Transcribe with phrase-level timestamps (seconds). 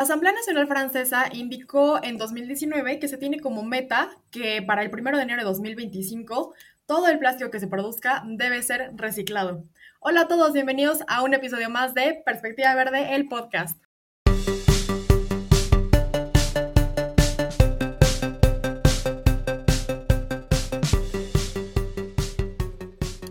[0.00, 4.92] La Asamblea Nacional Francesa indicó en 2019 que se tiene como meta que para el
[4.94, 6.54] 1 de enero de 2025
[6.86, 9.64] todo el plástico que se produzca debe ser reciclado.
[9.98, 13.82] Hola a todos, bienvenidos a un episodio más de Perspectiva Verde, el podcast.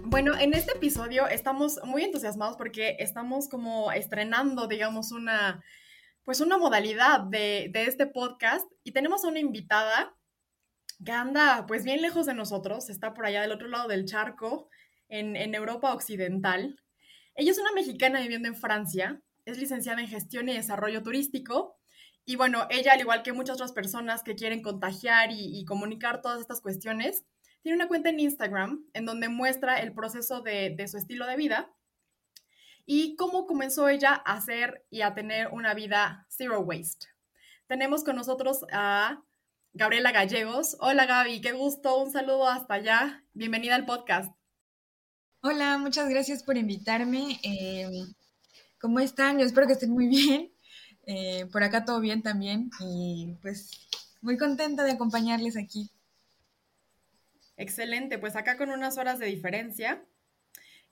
[0.04, 5.64] Bueno, en este episodio estamos muy entusiasmados porque estamos como estrenando, digamos, una
[6.28, 8.70] pues una modalidad de, este podcast.
[8.84, 10.14] Y tenemos a una invitada
[11.06, 14.70] que anda pues bien lejos de nosotros, está por allá del otro lado del charco,
[15.08, 16.84] en, en Europa Occidental.
[17.34, 21.78] Ella es una mexicana viviendo en Francia, es licenciada en gestión y desarrollo turístico.
[22.26, 26.42] Y bueno, ella al igual que muchas otras personas que quieren contagiar y, comunicar todas
[26.42, 27.24] estas cuestiones,
[27.62, 31.38] tiene una cuenta en Instagram en donde muestra el proceso de, de su estilo de
[31.38, 31.72] vida
[32.90, 37.06] y cómo comenzó ella a hacer y a tener una vida zero waste.
[37.68, 39.22] Tenemos con nosotros a
[39.74, 40.78] Gabriela Gallegos.
[40.80, 43.26] Hola Gaby, qué gusto, un saludo hasta allá.
[43.34, 44.34] Bienvenida al podcast.
[45.42, 47.38] Hola, muchas gracias por invitarme.
[47.44, 48.14] Em,
[48.80, 49.38] ¿Cómo están?
[49.38, 50.54] Yo espero que estén muy bien.
[51.06, 53.72] Eh, por acá todo bien también y pues
[54.22, 55.92] muy contenta de acompañarles aquí.
[57.58, 60.06] Excelente, pues acá con unas horas de diferencia.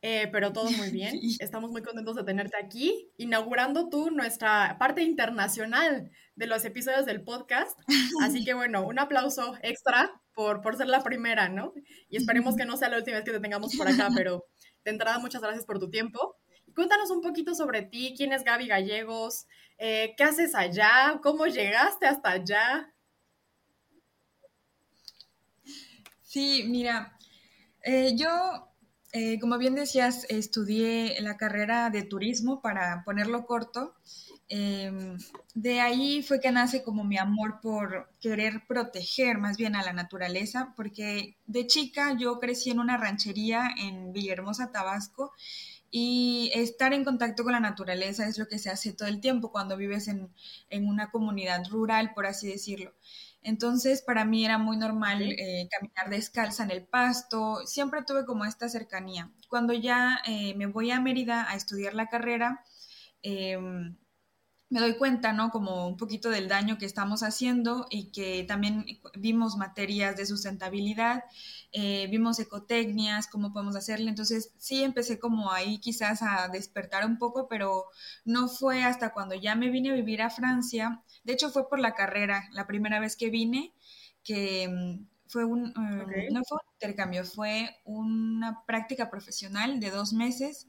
[0.07, 1.19] Eh, pero todo muy bien.
[1.39, 7.23] Estamos muy contentos de tenerte aquí, inaugurando tú nuestra parte internacional de los episodios del
[7.23, 7.75] podcast.
[8.21, 11.73] Así que bueno, un aplauso extra por, por ser la primera, ¿no?
[12.07, 14.45] Y esperemos que no sea la última vez que te tengamos por acá, pero
[14.83, 16.35] de entrada muchas gracias por tu tiempo.
[16.75, 19.47] Cuéntanos un poquito sobre ti, quién es Gaby Gallegos,
[19.79, 22.93] eh, qué haces allá, cómo llegaste hasta allá.
[26.21, 27.17] Sí, mira,
[27.81, 28.74] eh, yo
[29.17, 33.93] eh, como bien decías, estudié la carrera de turismo para ponerlo corto.
[34.49, 35.17] Em,
[35.53, 39.93] de ahí fue que nace como mi amor por querer proteger más bien a la
[39.93, 45.31] naturaleza, porque de chica yo crecí en una ranchería en Villahermosa, Tabasco,
[45.89, 49.49] y estar en contacto con la naturaleza es lo que se hace todo el tiempo
[49.49, 50.29] cuando vives en,
[50.69, 52.91] en una comunidad rural, por así decirlo.
[53.45, 58.43] Entonces, para mí era muy normal eh, caminar descalza en el pasto, siempre tuve como
[58.43, 59.31] esta cercanía.
[59.49, 62.63] Cuando ya eh, me voy a Mérida a estudiar la carrera,
[63.21, 63.95] em,
[64.69, 65.51] me doy cuenta, ¿no?
[65.51, 68.85] Como un poquito del daño que estamos haciendo y que también
[69.15, 71.23] vimos materias de sustentabilidad,
[71.71, 74.09] eh, vimos ecotecnias, cómo podemos hacerle.
[74.09, 77.85] Entonces, sí empecé como ahí quizás a despertar un poco, pero
[78.25, 81.79] no fue hasta cuando ya me vine a vivir a Francia de hecho, fue por
[81.79, 83.73] la carrera, la primera vez que vine,
[84.23, 85.69] que mm, fue un,
[86.15, 90.67] eh, no fue un intercambio, fue una práctica profesional de dos meses.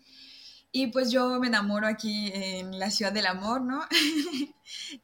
[0.73, 3.83] Y pues yo me enamoro aquí en la ciudad del amor, ¿no?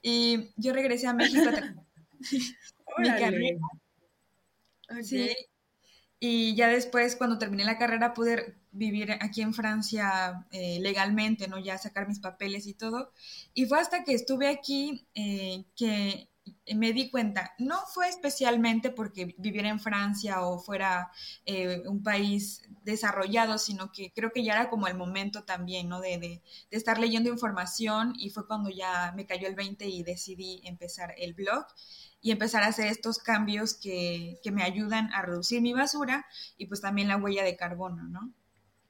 [0.02, 1.50] y yo regresé a México
[2.98, 3.58] mi carrera.
[5.02, 5.34] Sí.
[6.18, 11.58] Y ya después, cuando terminé la carrera, pude vivir aquí en Francia eh, legalmente, ¿no?
[11.58, 13.12] Ya sacar mis papeles y todo.
[13.54, 16.28] Y fue hasta que estuve aquí eh, que
[16.74, 21.10] me di cuenta, no fue especialmente porque viviera en Francia o fuera
[21.44, 26.00] eh, un país desarrollado, sino que creo que ya era como el momento también, ¿no?
[26.00, 30.02] De, de, de, estar leyendo información y fue cuando ya me cayó el 20 y
[30.02, 31.66] decidí empezar el blog
[32.20, 36.66] y empezar a hacer estos cambios que, que me ayudan a reducir mi basura y
[36.66, 38.32] pues también la huella de carbono, ¿no?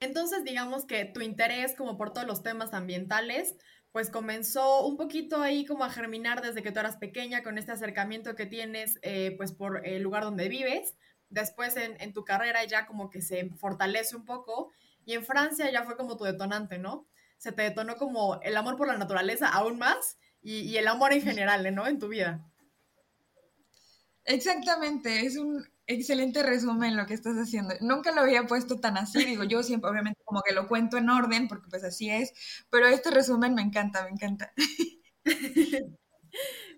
[0.03, 3.55] Entonces, digamos que tu interés como por todos los temas ambientales,
[3.93, 7.71] pues comenzó un poquito ahí como a germinar desde que tú eras pequeña con este
[7.71, 10.97] acercamiento que tienes eh, pues por el lugar donde vives.
[11.29, 14.73] Después en, tu carrera ya como que se fortalece un poco
[15.05, 17.07] y en Francia ya fue como tu detonante, ¿no?
[17.39, 21.13] Se te detonó como el amor por la naturaleza aún más y, y el amor
[21.13, 21.87] en general, ¿no?
[21.87, 22.45] En tu vida.
[24.25, 27.75] Exactamente, es un, Excelente resumen lo que estás haciendo.
[27.81, 31.11] Nunca lo había puesto tan así, digo, yo siempre obviamente como que lo cuento en
[31.11, 32.33] orden, porque pues así es,
[32.71, 34.53] pero este resumen me encanta, me encanta.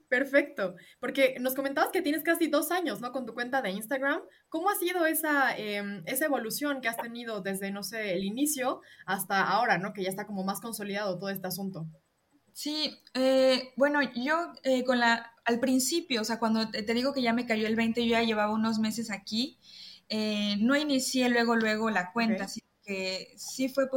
[0.08, 3.10] Perfecto, porque nos comentabas que tienes casi dos años, ¿no?
[3.10, 4.20] Con tu cuenta de Instagram.
[4.48, 8.80] ¿Cómo ha sido esa, em, esa evolución que has tenido desde, no sé, el inicio
[9.06, 9.92] hasta ahora, ¿no?
[9.92, 11.86] Que ya está como más consolidado todo este asunto.
[12.52, 17.22] Sí, eh, bueno, yo eh, con la, al principio, o sea, cuando te, digo que
[17.22, 19.58] ya me cayó el 20, yo ya llevaba unos meses aquí,
[20.08, 23.88] eh, no inicié luego, luego la cuenta, sino que sí fue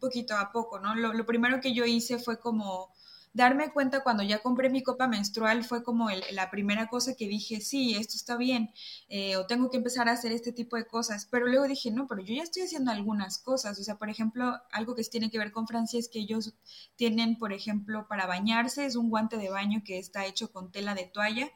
[0.00, 0.94] poquito a poco, ¿no?
[0.94, 2.92] Lo, lo, primero que yo hice fue como
[3.36, 7.60] darme cuenta cuando ya compré mi copa menstrual fue como la primera cosa que dije,
[7.60, 8.70] sí, esto está bien,
[9.08, 11.26] eh, o tengo que empezar a hacer este tipo de cosas.
[11.30, 13.78] Pero luego dije, no, pero yo ya estoy haciendo algunas cosas.
[13.78, 16.54] O sea, por ejemplo, algo que tiene que ver con Francia es que ellos
[16.96, 20.94] tienen, por ejemplo, para bañarse, es un guante de baño que está hecho con tela
[20.94, 21.50] de toalla.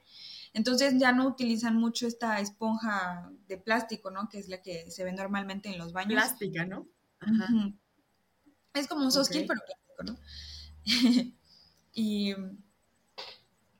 [0.52, 4.28] Entonces ya no utilizan mucho esta esponja de plástico, ¿no?
[4.28, 6.12] Que es la que se ve normalmente en los baños.
[6.12, 6.86] Plástica, ¿no?
[8.74, 10.18] Es como un soft pero plástico, ¿no?
[12.00, 12.30] y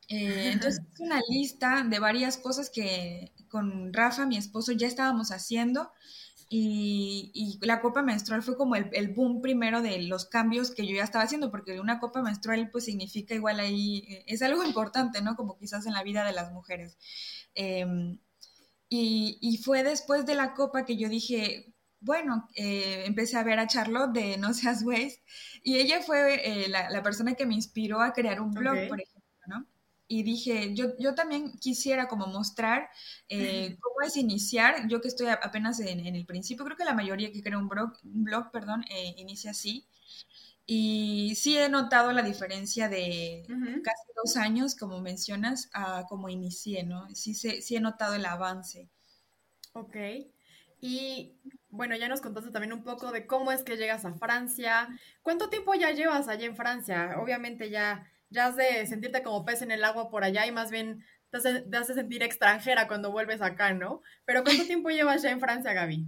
[0.09, 5.31] eh, entonces es una lista de varias cosas que con Rafa, mi esposo, ya estábamos
[5.33, 5.91] haciendo.
[6.53, 11.05] Y, la copa menstrual fue como el, boom primero de los cambios que yo ya
[11.05, 15.37] estaba haciendo, porque una copa menstrual pues significa igual ahí, eh, es algo importante, ¿no?
[15.37, 16.99] Como quizás en la vida de las mujeres.
[17.55, 18.19] Em,
[18.89, 23.67] y, fue después de la copa que yo dije, bueno, eh, empecé a ver a
[23.67, 25.23] Charlotte de No Seas Waste,
[25.63, 29.23] y ella fue eh, la, persona que me inspiró a crear un blog, por ejemplo,
[29.47, 29.67] ¿no?
[30.09, 32.89] y dije, yo, yo también quisiera como mostrar
[33.29, 37.31] eh, cómo es iniciar, yo que estoy apenas en, el principio, creo que la mayoría
[37.31, 38.85] que crea un blog, un blog perdón,
[39.17, 39.87] inicia así.
[40.67, 43.45] Y sí he notado la diferencia de
[43.85, 47.09] casi dos años, como mencionas, a como inicié, ¿no?
[47.15, 48.89] Sí, sí he notado el avance.
[49.75, 49.97] Ok.
[50.81, 51.37] Y
[51.71, 54.89] bueno, ya nos contaste también un poco de cómo es que llegas a Francia.
[55.23, 57.17] ¿Cuánto tiempo ya llevas allá en Francia?
[57.19, 60.71] Obviamente ya ya has de sentirte como pez en el agua por allá y más
[60.71, 64.03] bien te hace, sentir extranjera cuando vuelves acá, ¿no?
[64.25, 66.07] Pero ¿cuánto tiempo llevas ya en Francia, Gaby?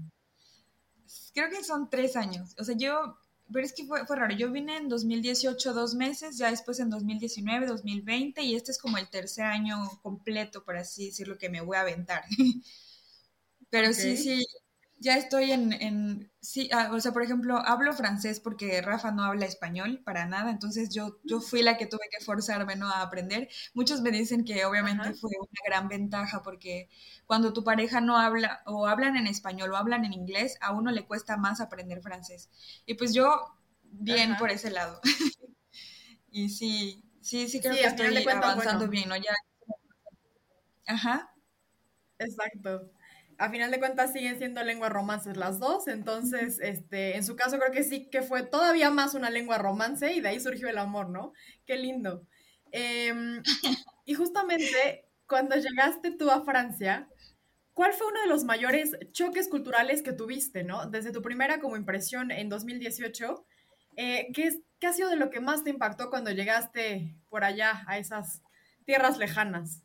[1.34, 2.54] Creo que son tres años.
[2.58, 3.18] O sea, yo,
[3.52, 4.34] pero es que fue, fue raro.
[4.34, 8.98] Yo vine en 2018 dos meses, ya después en 2019, 2020 y este es como
[8.98, 12.24] el tercer año completo, por así decirlo, que me voy a aventar.
[13.70, 14.44] Pero sí, sí,
[15.02, 19.46] ya estoy en, sí, ah, o sea, por ejemplo, hablo francés porque Rafa no habla
[19.46, 22.88] español para nada, entonces yo, yo fui la que tuve que forzarme, ¿no?
[22.88, 23.48] A aprender.
[23.74, 26.88] Muchos me dicen que obviamente fue una gran ventaja porque
[27.26, 30.92] cuando tu pareja no habla o hablan en español o hablan en inglés, a uno
[30.92, 32.48] le cuesta más aprender francés.
[32.86, 35.00] Y pues yo, bien por ese lado.
[36.30, 39.16] y sí, sí, sí creo que estoy avanzando bien, ¿no?
[39.16, 39.34] Ya.
[40.86, 41.34] Ajá.
[42.20, 42.92] Exacto
[43.38, 47.58] a final de cuentas siguen siendo lenguas romances las dos, entonces, este, en su caso
[47.58, 50.78] creo que sí que fue todavía más una lengua romance y de ahí surgió el
[50.78, 51.32] amor, ¿no?
[51.66, 52.26] Qué lindo.
[52.70, 53.42] Em,
[54.04, 57.08] y justamente cuando llegaste tú a Francia,
[57.72, 60.86] ¿cuál fue uno de los mayores choques culturales que tuviste, ¿no?
[60.86, 63.46] Desde tu primera como impresión en 2018,
[63.96, 67.84] eh, ¿qué, ¿qué ha sido de lo que más te impactó cuando llegaste por allá
[67.86, 68.42] a esas
[68.84, 69.82] tierras lejanas?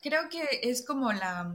[0.00, 1.54] Creo que es como la,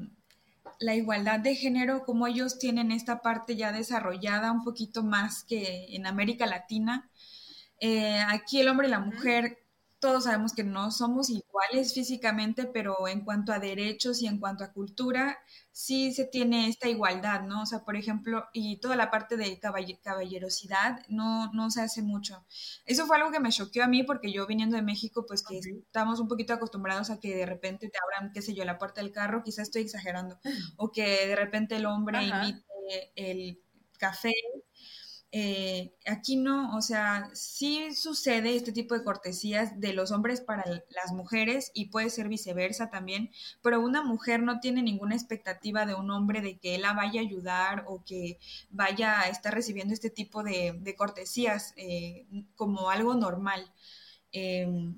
[0.79, 5.95] la igualdad de género, como ellos tienen esta parte ya desarrollada un poquito más que
[5.95, 7.09] en América Latina.
[7.79, 9.64] Eh, aquí el hombre y la mujer
[9.99, 14.63] todos sabemos que no somos iguales físicamente, pero en cuanto a derechos y en cuanto
[14.63, 15.39] a cultura,
[15.71, 17.63] sí se tiene esta igualdad, ¿no?
[17.63, 22.45] O sea, por ejemplo, y toda la parte de caballerosidad no, no se hace mucho.
[22.85, 25.57] Eso fue algo que me choqueó a mí porque yo viniendo de México, pues que
[25.59, 29.01] estamos un poquito acostumbrados a que de repente te abran, qué sé yo, la puerta
[29.01, 30.39] del carro, quizás estoy exagerando,
[30.77, 32.63] o que de repente el hombre invite
[33.15, 33.59] el
[33.97, 34.33] café
[35.37, 40.63] eh, aquí no, o sea, sí sucede este tipo de cortesías de los hombres para
[40.65, 45.93] las mujeres y puede ser viceversa también, pero una mujer no tiene ninguna expectativa de
[45.93, 48.39] un hombre de que él la vaya a ayudar o que
[48.69, 53.69] vaya a estar recibiendo este tipo de, cortesías eh, como algo normal.
[54.31, 54.97] Em,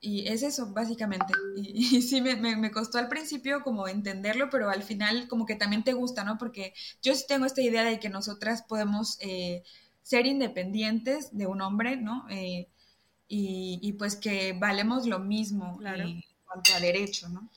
[0.00, 1.32] y es eso, básicamente.
[1.56, 5.84] Y, sí, me, me, costó al principio como entenderlo, pero al final como que también
[5.84, 6.38] te gusta, ¿no?
[6.38, 9.62] Porque yo sí tengo esta idea de que nosotras podemos eh,
[10.02, 12.26] ser independientes de un hombre, ¿no?
[12.30, 12.68] Eh,
[13.28, 17.48] y, y, pues que valemos lo mismo en cuanto a derecho, ¿no?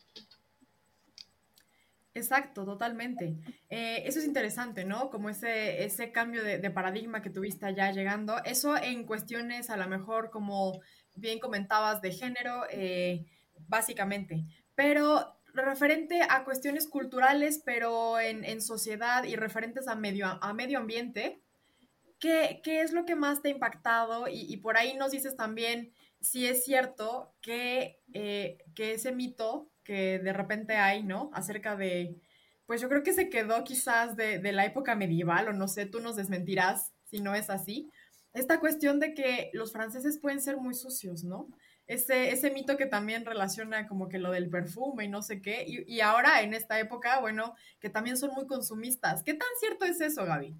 [2.13, 3.37] Exacto, totalmente.
[3.69, 5.09] Eh, eso es interesante, ¿no?
[5.09, 8.43] Como ese, ese cambio de, de paradigma que tuviste allá llegando.
[8.43, 10.81] Eso en cuestiones a lo mejor como
[11.15, 13.25] bien comentabas de género, eh,
[13.67, 14.45] básicamente.
[14.75, 21.41] Pero referente a cuestiones culturales, pero en, sociedad y referentes a medio, a medio ambiente,
[22.19, 24.27] ¿qué, es lo que más te ha impactado?
[24.29, 30.19] Y, por ahí nos dices también si es cierto que, eh, que ese mito que
[30.19, 31.31] de repente hay, ¿no?
[31.33, 32.15] Acerca de,
[32.67, 35.85] pues yo creo que se quedó quizás de, de la época medieval, o no sé,
[35.87, 37.91] tú nos desmentirás si no es así,
[38.33, 41.49] esta cuestión de que los franceses pueden ser muy sucios, ¿no?
[41.87, 45.65] Ese, ese mito que también relaciona como que lo del perfume y no sé qué,
[45.67, 49.23] y, ahora en esta época, bueno, que también son muy consumistas.
[49.23, 50.55] ¿Qué tan cierto es eso, Gaby?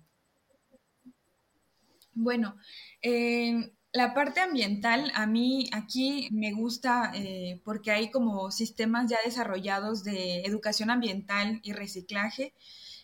[2.14, 2.58] Bueno,
[3.02, 9.18] eh, la parte ambiental, a mí aquí me gusta eh, porque hay como sistemas ya
[9.24, 12.54] desarrollados de educación ambiental y reciclaje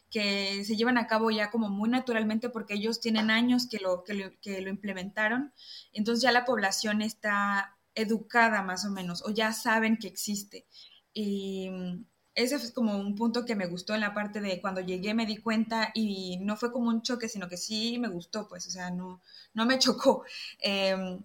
[0.09, 4.03] que se llevan a cabo ya como muy naturalmente porque ellos tienen años que lo,
[4.03, 5.53] que lo, que lo implementaron.
[5.93, 10.67] Entonces ya la población está educada más o menos o ya saben que existe.
[11.13, 11.69] Y
[12.37, 15.25] ese es como un punto que me gustó en la parte de cuando llegué me
[15.25, 18.69] di cuenta y no fue como un choque, sino que sí me gustó, pues, o
[18.69, 19.21] sea, no,
[19.55, 20.23] no me chocó.
[20.59, 21.23] Em,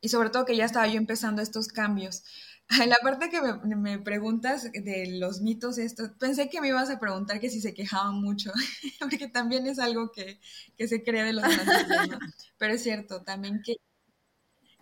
[0.00, 2.22] y sobre todo que ya estaba yo empezando estos cambios.
[2.86, 3.40] La parte que
[3.76, 7.74] me, preguntas de los mitos, esto, pensé que me ibas a preguntar que si se
[7.74, 8.52] quejaban mucho,
[9.00, 10.38] porque también es algo que,
[10.86, 12.18] se cree de los franceses,
[12.58, 13.76] Pero es cierto, también que,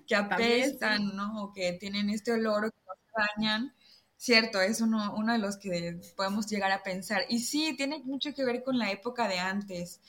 [0.06, 1.44] que apestan, ¿no?
[1.44, 3.74] O que tienen este olor o que no se bañan.
[4.18, 7.22] Cierto, es uno, uno de los que podemos llegar a pensar.
[7.28, 10.00] Y sí, tiene mucho que ver con la época de antes.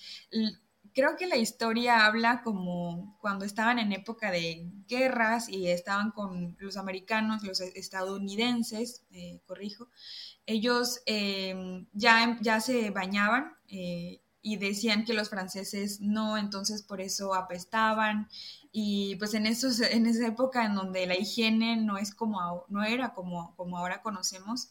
[0.93, 6.55] Creo que la historia habla como cuando estaban en época de guerras y estaban con
[6.59, 9.89] los americanos, los estadounidenses, eh, corrijo,
[10.45, 17.01] ellos eh, ya, ya se bañaban eh, y decían que los franceses no, entonces por
[17.01, 18.27] eso apestaban
[18.71, 22.83] y pues en, esos, en esa época en donde la higiene no, es como, no
[22.83, 24.69] era como, como ahora conocemos,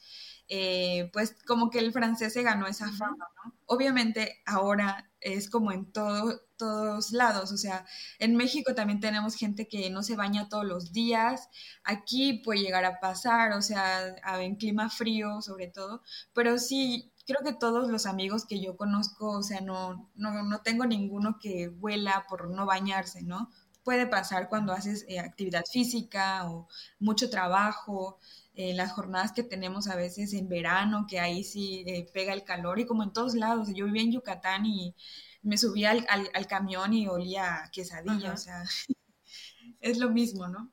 [0.49, 3.55] eh, pues como que el francés se ganó esa fama, ¿no?
[3.67, 7.87] Obviamente ahora es como en todo, todos lados, o sea,
[8.19, 11.49] en México también tenemos gente que no se baña todos los días,
[11.85, 17.41] aquí puede llegar a pasar, o sea, en clima frío sobre todo, pero sí, creo
[17.45, 21.69] que todos los amigos que yo conozco, o sea, no, no, no tengo ninguno que
[21.69, 23.51] vuela por no bañarse, ¿no?
[23.89, 28.19] puede pasar cuando haces eh, actividad física o mucho trabajo,
[28.59, 32.43] eh, las jornadas que tenemos a veces en verano, que ahí sí eh, pega el
[32.43, 33.69] calor y como en todos lados.
[33.73, 34.97] Yo vivía en Yucatán y
[35.43, 38.65] me subía al, al, camión y olía quesadilla, o sea,
[39.81, 40.73] es lo mismo, ¿no?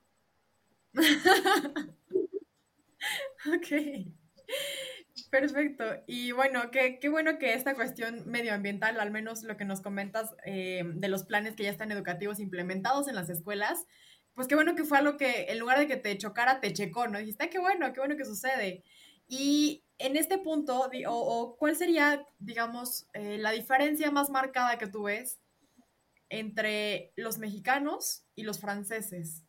[3.54, 4.08] ok.
[5.30, 5.84] Perfecto.
[6.08, 10.36] Y bueno, qué, qué, bueno que esta cuestión medioambiental, al menos lo que nos comentas
[10.44, 13.86] eh, de los planes que ya están educativos implementados en las escuelas,
[14.36, 17.08] pues qué bueno que fue algo que en lugar de que te chocara, te checó,
[17.08, 17.18] ¿no?
[17.18, 18.84] Dijiste, qué bueno, qué bueno que sucede.
[19.28, 25.04] Y en este punto, o, ¿cuál sería, digamos, eh, la diferencia más marcada que tú
[25.04, 25.40] ves
[26.30, 29.46] entre los mexicanos y los franceses?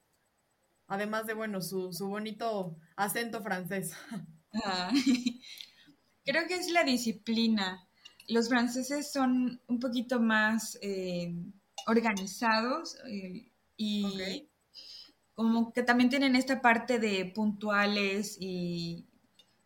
[0.86, 3.92] Además de, bueno, su, su bonito acento francés.
[4.64, 4.90] Ah.
[6.24, 7.86] Creo que es la disciplina.
[8.26, 11.34] Los franceses son un poquito más eh,
[11.86, 14.48] organizados eh, y
[15.36, 19.04] como que también tienen esta parte de puntuales y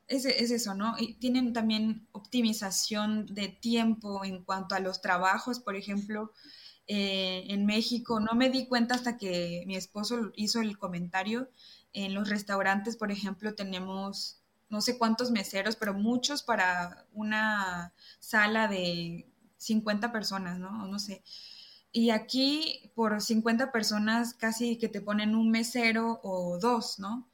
[0.08, 0.96] es, eso, ¿no?
[0.98, 6.32] Y tienen también optimización de tiempo en cuanto a los trabajos, por ejemplo.
[6.88, 11.48] Eh, en México, no me di cuenta hasta que mi esposo hizo el comentario.
[11.92, 18.66] En los restaurantes, por ejemplo, tenemos no sé cuántos meseros, pero muchos para una sala
[18.66, 20.86] de 50 personas, ¿no?
[20.88, 21.22] No sé.
[21.92, 27.30] Y aquí por 50 personas casi que te ponen un mesero o dos, ¿no?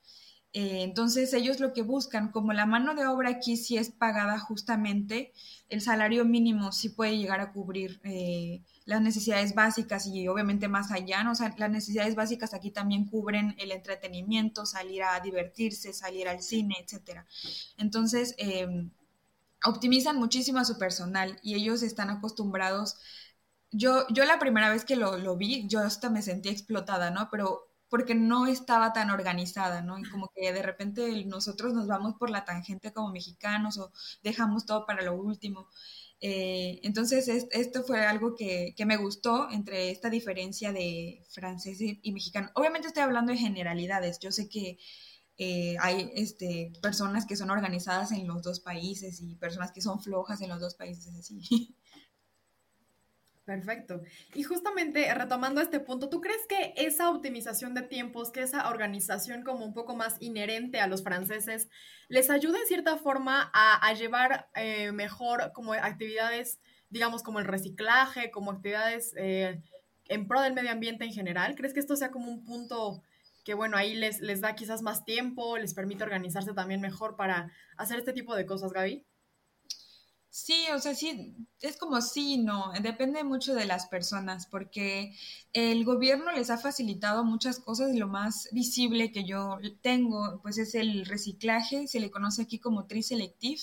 [0.58, 4.38] Eh, entonces ellos lo que buscan, como la mano de obra aquí sí es pagada
[4.38, 5.34] justamente,
[5.68, 10.90] el salario mínimo sí puede llegar a cubrir eh, las necesidades básicas y obviamente más
[10.92, 11.32] allá, ¿no?
[11.32, 16.42] O sea, las necesidades básicas aquí también cubren el entretenimiento, salir a divertirse, salir al
[16.42, 17.26] cine, etc.
[17.76, 18.90] Entonces, em,
[19.64, 22.96] optimizan muchísimo a su personal y ellos están acostumbrados.
[23.70, 27.28] Yo, yo la primera vez que lo, lo vi, yo hasta me sentí explotada, ¿no?
[27.30, 29.98] Pero porque no estaba tan organizada, ¿no?
[29.98, 33.92] Y como que de repente nosotros nos vamos por la tangente como mexicanos o
[34.22, 35.68] dejamos todo para lo último.
[36.20, 42.50] Eh, entonces, esto fue algo que, me gustó entre esta diferencia de francés y, mexicano.
[42.54, 44.18] Obviamente estoy hablando de generalidades.
[44.18, 44.78] Yo sé que
[45.38, 50.00] eh, hay este, personas que son organizadas en los dos países y personas que son
[50.02, 51.76] flojas en los dos países, así.
[53.46, 54.02] Perfecto.
[54.34, 59.44] Y justamente retomando este punto, ¿tú crees que esa optimización de tiempos, que esa organización
[59.44, 61.68] como un poco más inherente a los franceses,
[62.08, 66.58] les ayuda en cierta forma a, llevar eh, mejor como actividades,
[66.90, 69.62] digamos, como el reciclaje, como actividades eh,
[70.08, 71.54] en pro del medio ambiente en general?
[71.54, 73.00] ¿Crees que esto sea como un punto
[73.44, 77.52] que, bueno, ahí les, les da quizás más tiempo, les permite organizarse también mejor para
[77.76, 79.06] hacer este tipo de cosas, Gaby?
[80.38, 85.14] Sí, o sea, sí, es como sí, no, depende mucho de las personas, porque
[85.54, 90.58] el gobierno les ha facilitado muchas cosas y lo más visible que yo tengo, pues
[90.58, 93.62] es el reciclaje, se le conoce aquí como triselective,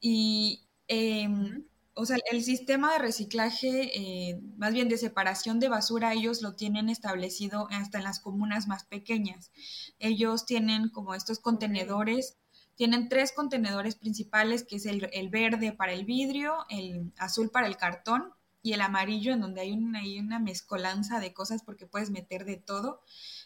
[0.00, 3.90] y em, o sea, el sistema de reciclaje,
[4.30, 8.68] eh, más bien de separación de basura, ellos lo tienen establecido hasta en las comunas
[8.68, 9.50] más pequeñas.
[9.98, 12.36] Ellos tienen como estos contenedores,
[12.76, 17.76] tienen tres contenedores principales, que es el, verde para el vidrio, el azul para el
[17.76, 22.58] cartón y el amarillo, en donde hay una, mezcolanza de cosas porque puedes meter de
[22.58, 23.02] todo,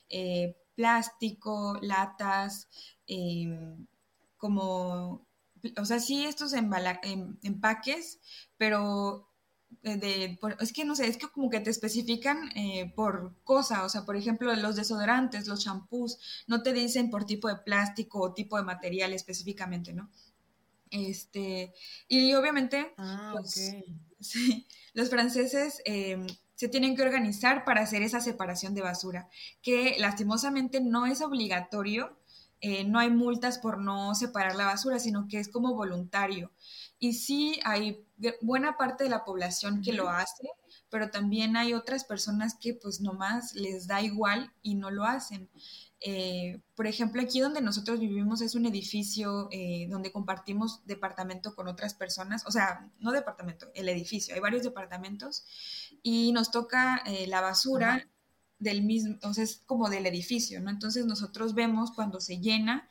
[0.08, 2.68] eh, plástico, latas,
[3.06, 3.86] em,
[4.36, 5.26] como
[5.78, 8.20] o sea, sí estos em, empaques,
[8.56, 9.29] pero
[9.82, 13.88] eh, es que no sé, es que como que te especifican eh, por cosa, o
[13.88, 18.34] sea, por ejemplo, los desodorantes, los champús, no te dicen por tipo de plástico o
[18.34, 20.10] tipo de material específicamente, ¿no?
[20.90, 21.72] Este,
[22.08, 23.76] y obviamente, ah, pues,
[24.20, 29.28] sí, los franceses em, se tienen que organizar para hacer esa separación de basura,
[29.62, 32.18] que lastimosamente no es obligatorio,
[32.60, 36.52] eh, no hay multas por no separar la basura, sino que es como voluntario.
[37.00, 38.06] Y sí hay
[38.42, 40.48] buena parte de la población que lo hace,
[40.90, 45.48] pero también hay otras personas que pues nomás les da igual y no lo hacen.
[46.02, 51.68] Eh, por ejemplo, aquí donde nosotros vivimos es un edificio eh, donde compartimos departamento con
[51.68, 55.44] otras personas, o sea, no departamento, el edificio, hay varios departamentos
[56.02, 58.06] y nos toca la basura
[58.60, 60.70] del mismo, o sea, es como del edificio, ¿no?
[60.70, 62.88] Entonces nosotros vemos cuando se llena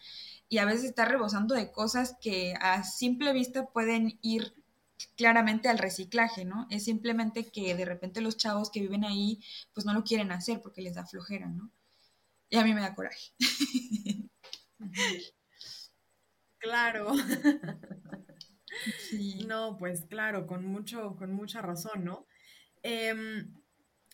[0.49, 4.53] y a veces está rebosando de cosas que a simple vista pueden ir
[5.15, 6.67] claramente al reciclaje, ¿no?
[6.69, 9.41] Es simplemente que de repente los chavos que viven ahí
[9.73, 11.71] pues no lo quieren hacer porque les da flojera, ¿no?
[12.49, 13.31] Y a mí me da coraje.
[16.61, 17.13] Claro.
[19.47, 22.27] No, pues claro, con mucho, con mucha razón, ¿no?
[22.83, 23.53] Em,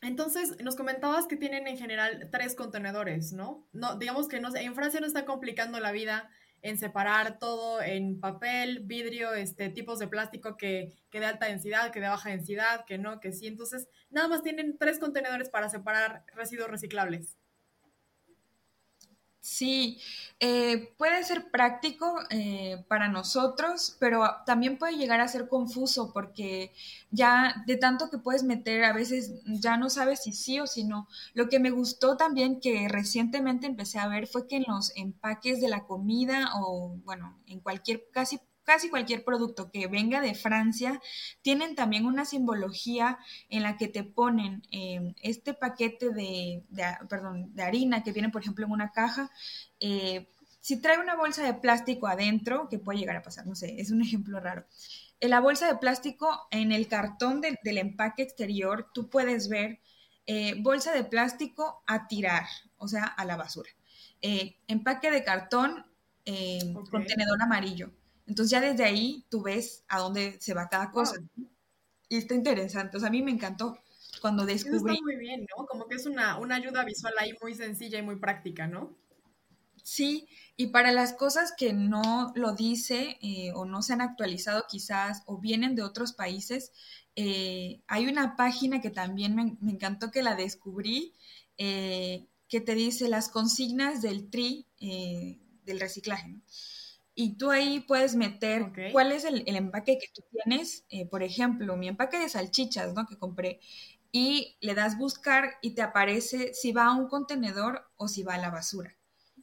[0.05, 3.67] entonces, nos comentabas que tienen en general tres contenedores, ¿no?
[3.73, 6.29] no digamos que no, en Francia no está complicando la vida
[6.61, 11.91] en separar todo en papel, vidrio, este, tipos de plástico que, que de alta densidad,
[11.91, 13.45] que de baja densidad, que no, que sí.
[13.45, 17.37] Entonces, nada más tienen tres contenedores para separar residuos reciclables.
[19.47, 19.99] Sí,
[20.39, 26.73] eh, puede ser práctico eh, para nosotros, pero también puede llegar a ser confuso porque
[27.11, 30.83] ya de tanto que puedes meter, a veces ya no sabes si sí o si
[30.83, 31.07] no.
[31.35, 35.61] Lo que me gustó también que recientemente empecé a ver fue que en los empaques
[35.61, 40.99] de la comida o bueno, en cualquier, casi casi cualquier producto que venga de Francia,
[41.41, 46.63] tienen también una simbología en la que te ponen eh, este paquete de,
[47.07, 49.31] perdón, de harina que viene, por ejemplo, en una caja.
[49.79, 50.27] Eh,
[50.59, 53.91] si trae una bolsa de plástico adentro, que puede llegar a pasar, no sé, es
[53.91, 54.65] un ejemplo raro.
[55.19, 59.79] En la bolsa de plástico, en el cartón del empaque exterior, tú puedes ver
[60.25, 62.45] eh, bolsa de plástico a tirar,
[62.77, 63.69] o sea, a la basura.
[64.21, 65.85] empaque de cartón,
[66.89, 67.91] contenedor amarillo.
[68.27, 71.15] Entonces ya desde ahí tú ves a dónde se va cada cosa.
[72.09, 72.97] Y está interesante.
[72.97, 73.77] O sea, a mí me encantó
[74.21, 74.93] cuando descubrí.
[74.93, 75.65] está muy bien, ¿no?
[75.65, 78.95] Como que es una, ayuda visual ahí muy sencilla y muy práctica, ¿no?
[79.83, 84.65] Sí, y para las cosas que no lo dice eh, o no se han actualizado
[84.67, 86.71] quizás o vienen de otros países,
[87.15, 91.13] eh, hay una página que también me, encantó que la descubrí,
[91.59, 96.29] eh, que te dice las consignas del TRI del reciclaje.
[96.29, 96.41] ¿no?
[97.15, 101.77] Y tú ahí puedes meter cuál es el, empaque que tú tienes, eh, por ejemplo,
[101.77, 103.07] mi empaque de salchichas, ¿no?
[103.07, 103.61] Que compré,
[104.11, 108.35] y le das buscar y te aparece si va a un contenedor o si va
[108.35, 108.95] a la basura.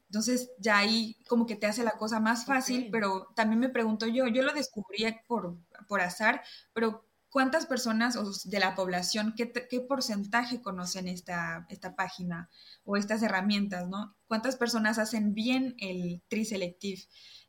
[0.06, 4.06] Entonces ya ahí como que te hace la cosa más fácil, pero también me pregunto
[4.06, 5.56] yo, yo lo descubrí por,
[5.88, 6.42] por azar,
[6.74, 12.48] pero ¿cuántas personas de la población, qué, qué porcentaje conocen esta, esta página
[12.84, 14.14] o estas herramientas, ¿no?
[14.28, 17.02] ¿Cuántas personas hacen bien el tri-selective?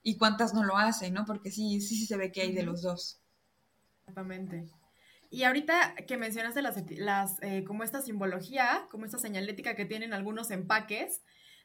[0.03, 1.25] y cuántas no lo hacen, ¿no?
[1.25, 3.21] Porque sí, sí, sí se ve que hay de los dos.
[4.01, 4.69] Exactamente.
[5.31, 10.13] Y ahorita que mencionaste las, las eh, como esta simbología, como esta señalética que tienen
[10.13, 11.23] algunos empaques,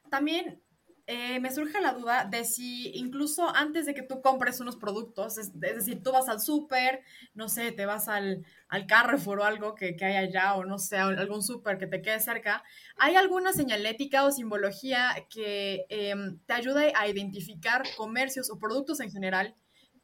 [0.09, 0.63] también
[1.11, 5.39] eh, me surge la duda de si incluso antes de que tú compres unos productos,
[5.39, 7.01] es, decir, tú vas al súper,
[7.33, 10.79] no sé, te vas al, al Carrefour o algo que, que hay allá, o no
[10.79, 12.63] sé, algún súper que te quede cerca,
[12.99, 19.11] ¿hay alguna señalética o simbología que em, te ayude a identificar comercios o productos en
[19.11, 19.55] general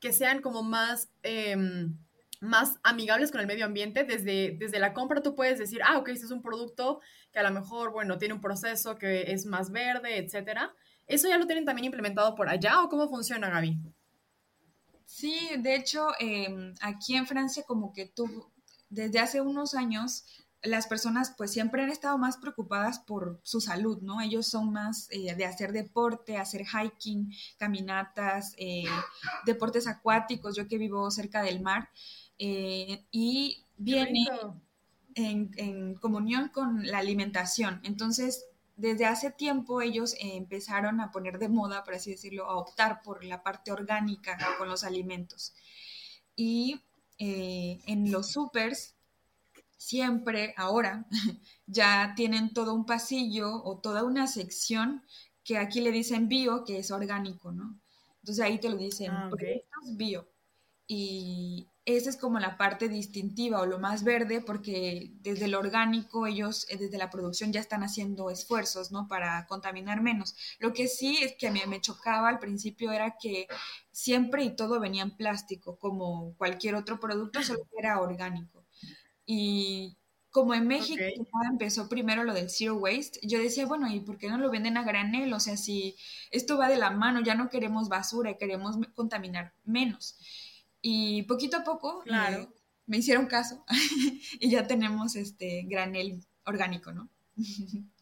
[0.01, 1.11] que sean como más...
[1.23, 1.99] Em,
[2.41, 4.05] más amigables con el medio ambiente.
[4.05, 7.01] Desde, desde la compra tú puedes decir, ah, ok, este es un producto
[7.33, 10.75] que a lo mejor, bueno, tiene un proceso que es más verde, etcétera.
[11.07, 13.79] ¿Eso ya lo tienen también implementado por allá o cómo funciona, Gaby?
[15.05, 18.51] Sí, de hecho, em, aquí en Francia como que tú,
[18.89, 20.25] desde hace unos años,
[20.63, 24.23] las personas pues siempre han estado más preocupadas por su salud, ¿no?
[24.23, 28.85] Ellos son más eh, de hacer deporte, hacer hiking, caminatas, eh,
[29.45, 31.91] deportes acuáticos, yo que vivo cerca del mar.
[32.39, 34.27] eh, y viene
[35.15, 37.81] en, comunión con la alimentación.
[37.85, 43.03] Entonces, desde hace tiempo ellos empezaron a poner de moda, por así decirlo, a optar
[43.03, 45.55] por la parte orgánica con los alimentos.
[46.37, 46.81] Y
[47.19, 48.95] eh, en los supers,
[49.77, 51.07] siempre ahora
[51.67, 55.05] ya tienen todo un pasillo o toda una sección
[55.45, 57.79] que aquí le dicen bio, que es orgánico, ¿no?
[58.21, 59.31] Entonces ahí te lo dicen, ah,
[59.93, 60.27] bio.
[60.87, 66.27] Y esa es como la parte distintiva o lo más verde, porque desde el orgánico
[66.27, 69.07] ellos, eh, desde la producción ya están haciendo esfuerzos, ¿no?
[69.07, 70.35] Para contaminar menos.
[70.59, 73.49] Lo que sí es que a mí me chocaba al principio era que
[73.93, 78.65] siempre y todo venía en plástico, como cualquier otro producto, solo era orgánico.
[79.27, 79.97] Y
[80.31, 81.05] como en México
[81.49, 84.77] empezó primero lo del zero waste, yo decía, bueno, ¿y por qué no lo venden
[84.77, 85.33] a granel?
[85.33, 85.97] O sea, si
[86.31, 90.19] esto va de la mano, ya no queremos basura, queremos contaminar menos.
[90.87, 92.53] Y poquito a poco claro.
[92.85, 93.65] me hicieron caso
[94.39, 97.09] y ya tenemos este granel orgánico, ¿no?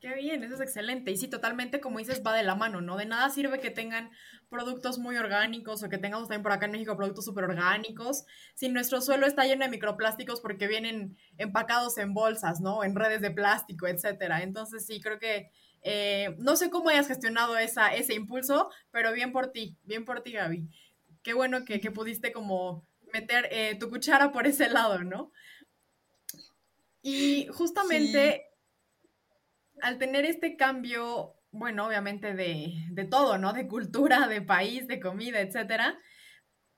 [0.00, 1.10] Qué bien, eso es excelente.
[1.10, 2.96] Y sí, totalmente, como dices, va de la mano, ¿no?
[2.96, 4.10] De nada sirve que tengan
[4.48, 8.24] productos muy orgánicos o que tengamos también por acá en México productos súper orgánicos
[8.54, 12.82] si nuestro suelo está lleno de microplásticos porque vienen empacados en bolsas, ¿no?
[12.82, 14.42] En redes de plástico, etcétera.
[14.42, 15.50] Entonces, sí, creo que
[15.82, 20.22] eh, no sé cómo hayas gestionado esa, ese impulso, pero bien por ti, bien por
[20.22, 20.68] ti, Gaby.
[21.22, 25.32] Qué bueno que, pudiste como meter eh, tu cuchara por ese lado, ¿no?
[27.02, 28.46] Y justamente
[29.80, 33.52] al tener este cambio, bueno, obviamente de, de, todo, ¿no?
[33.52, 35.98] De cultura, de país, de comida, etcétera.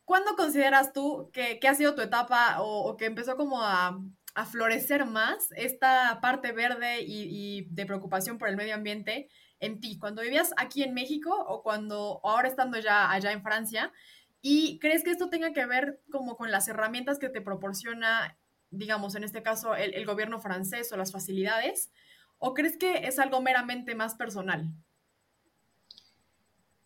[0.05, 3.99] ¿Cuándo consideras tú que, que ha sido tu etapa o que empezó como a,
[4.35, 9.99] a florecer más esta parte verde y, de preocupación por el medio ambiente en ti,
[9.99, 13.93] cuando vivías aquí en México o cuando ahora estando ya allá en Francia.
[14.41, 18.39] ¿Y crees que esto tenga que ver como con las herramientas que te proporciona,
[18.71, 21.91] digamos, en este caso, el, gobierno francés o las facilidades?
[22.39, 24.73] ¿O crees que es algo meramente más personal?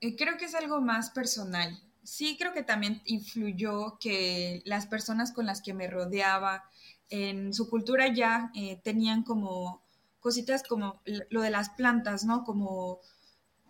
[0.01, 1.81] Eh, creo que es algo más personal.
[2.03, 6.69] Sí, creo que también influyó que las personas con las que me rodeaba,
[7.11, 9.83] en su cultura ya eh, tenían como
[10.21, 12.45] cositas como lo de las plantas, ¿no?
[12.45, 13.01] Como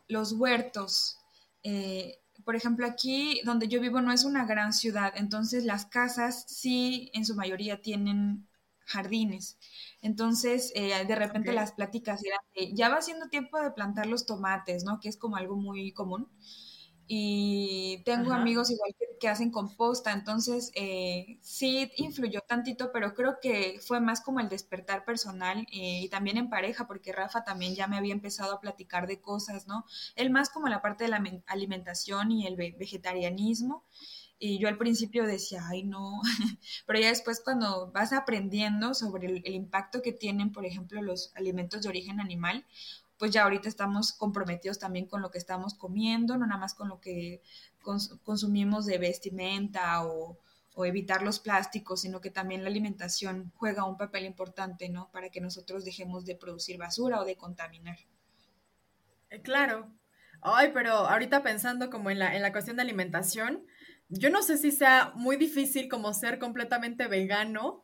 [0.09, 1.19] los huertos.
[1.63, 6.45] Eh, por ejemplo, aquí donde yo vivo no es una gran ciudad, entonces las casas
[6.49, 8.47] sí en su mayoría tienen
[8.87, 9.59] jardines.
[10.03, 14.27] Entonces, eh, de repente las pláticas eran de, ya va siendo tiempo de plantar los
[14.27, 15.01] tomates, ¿no?
[15.01, 16.29] Que es como algo muy común
[17.07, 23.81] y tengo amigos igual que, hacen composta, entonces eh, sí influyó tantito, pero creo que
[23.81, 27.87] fue más como el despertar personal eh, y también en pareja, porque Rafa también ya
[27.87, 29.87] me había empezado a platicar de cosas, ¿no?
[30.15, 33.85] Él más como la parte de la alimentación y el vegetarianismo.
[34.39, 36.21] Y yo al principio decía, ay, no,
[36.87, 41.33] pero ya después cuando vas aprendiendo sobre el, el impacto que tienen, por ejemplo, los
[41.35, 42.67] alimentos de origen animal,
[43.19, 46.89] pues ya ahorita estamos comprometidos también con lo que estamos comiendo, no nada más con
[46.89, 47.43] lo que
[48.23, 50.39] consumimos de vestimenta o,
[50.85, 55.09] evitar los plásticos, sino que también la alimentación juega un papel importante, ¿no?
[55.13, 57.97] Para que nosotros dejemos de producir basura o de contaminar.
[59.31, 59.89] Eh, claro.
[60.41, 63.65] Ay, pero ahorita pensando como en la, en la cuestión de alimentación,
[64.09, 67.84] yo no sé si sea muy difícil como ser completamente vegano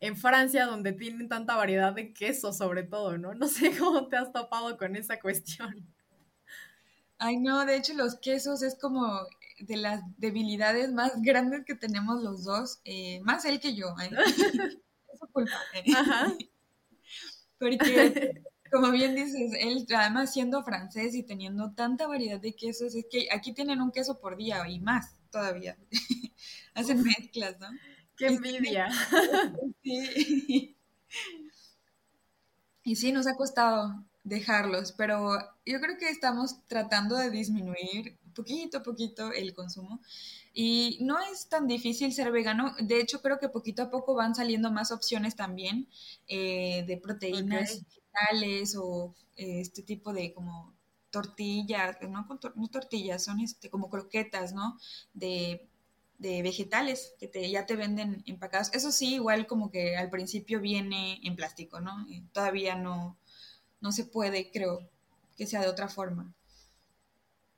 [0.00, 3.34] en Francia, donde tienen tanta variedad de quesos, sobre todo, ¿no?
[3.34, 5.86] No sé cómo te has topado con esa cuestión.
[7.18, 9.06] Ay, no, de hecho los quesos es como
[9.58, 14.10] de las debilidades más grandes que tenemos los dos, eh, más él que yo, ¿eh?
[15.12, 15.56] es culpa.
[15.74, 15.92] ¿eh?
[15.94, 16.32] Ajá.
[17.58, 23.04] Porque, como bien dices, él además siendo francés y teniendo tanta variedad de quesos, es
[23.10, 25.76] que aquí tienen un queso por día y más todavía.
[26.74, 27.68] Hacen mezclas, ¿no?
[28.20, 28.88] ¡Qué envidia!
[29.82, 30.76] Sí.
[32.84, 35.32] Y sí, nos ha costado dejarlos, pero
[35.64, 40.00] yo creo que estamos tratando de disminuir poquito a poquito el consumo.
[40.52, 42.74] Y no es tan difícil ser vegano.
[42.80, 45.88] De hecho, creo que poquito a poco van saliendo más opciones también
[46.28, 50.74] eh, de proteínas vegetales o eh, este tipo de como
[51.10, 54.78] tortillas, no, no tortillas, son este, como croquetas, ¿no?
[55.14, 55.69] De
[56.20, 58.70] de vegetales que te, ya te venden empacados.
[58.74, 62.06] Eso sí, igual como que al principio viene en plástico, ¿no?
[62.32, 63.16] todavía no,
[63.80, 64.86] no se puede, creo,
[65.36, 66.32] que sea de otra forma.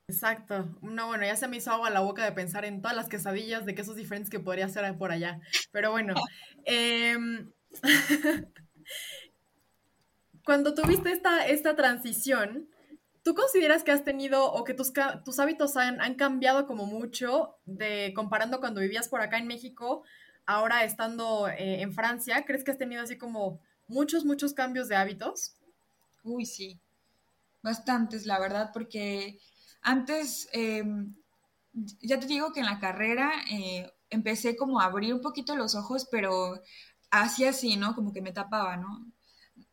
[0.06, 0.78] Exacto.
[0.80, 3.66] No, bueno, ya se me hizo agua la boca de pensar en todas las quesadillas
[3.66, 5.40] de quesos diferentes que podría hacer por allá.
[5.72, 6.14] Pero bueno,
[6.64, 7.50] em,
[10.44, 12.68] cuando tuviste esta, esta transición,
[13.22, 14.92] ¿tú consideras que has tenido o que tus,
[15.24, 20.04] tus hábitos han, han, cambiado como mucho de comparando cuando vivías por acá en México,
[20.46, 22.44] ahora estando eh, en Francia?
[22.44, 25.54] ¿Crees que has tenido así como muchos, muchos cambios de hábitos?
[26.24, 26.80] Uy, sí,
[27.62, 29.38] bastantes, la verdad, porque
[29.82, 31.14] antes, em,
[32.00, 35.74] ya te digo que en la carrera eh, empecé como a abrir un poquito los
[35.74, 36.60] ojos, pero
[37.10, 37.94] así así, ¿no?
[37.94, 39.06] Como que me tapaba, ¿no?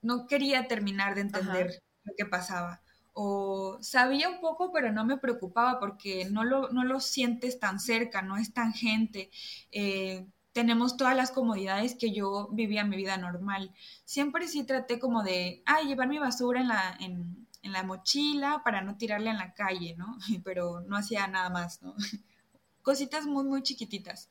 [0.01, 2.81] No quería terminar de entender lo que pasaba.
[3.21, 7.81] O sabía un poco, pero no me preocupaba porque no lo, no lo sientes tan
[7.81, 9.29] cerca, no es tan gente.
[9.71, 13.73] Eh, tenemos todas las comodidades que yo vivía mi vida normal.
[14.05, 18.81] Siempre sí traté como de, ay, llevar mi basura en la, en la mochila para
[18.81, 20.17] no tirarla en la calle, ¿no?
[20.43, 21.95] Pero no hacía nada más, ¿no?
[22.81, 24.29] Cositas muy, muy chiquititas.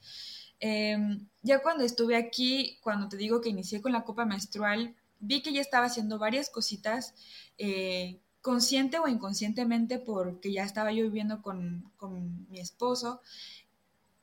[0.61, 5.42] Em, ya cuando estuve aquí, cuando te digo que inicié con la copa menstrual, vi
[5.42, 7.14] que ya estaba haciendo varias cositas,
[7.59, 13.20] eh, consciente o inconscientemente, porque ya estaba yo viviendo con, con mi esposo,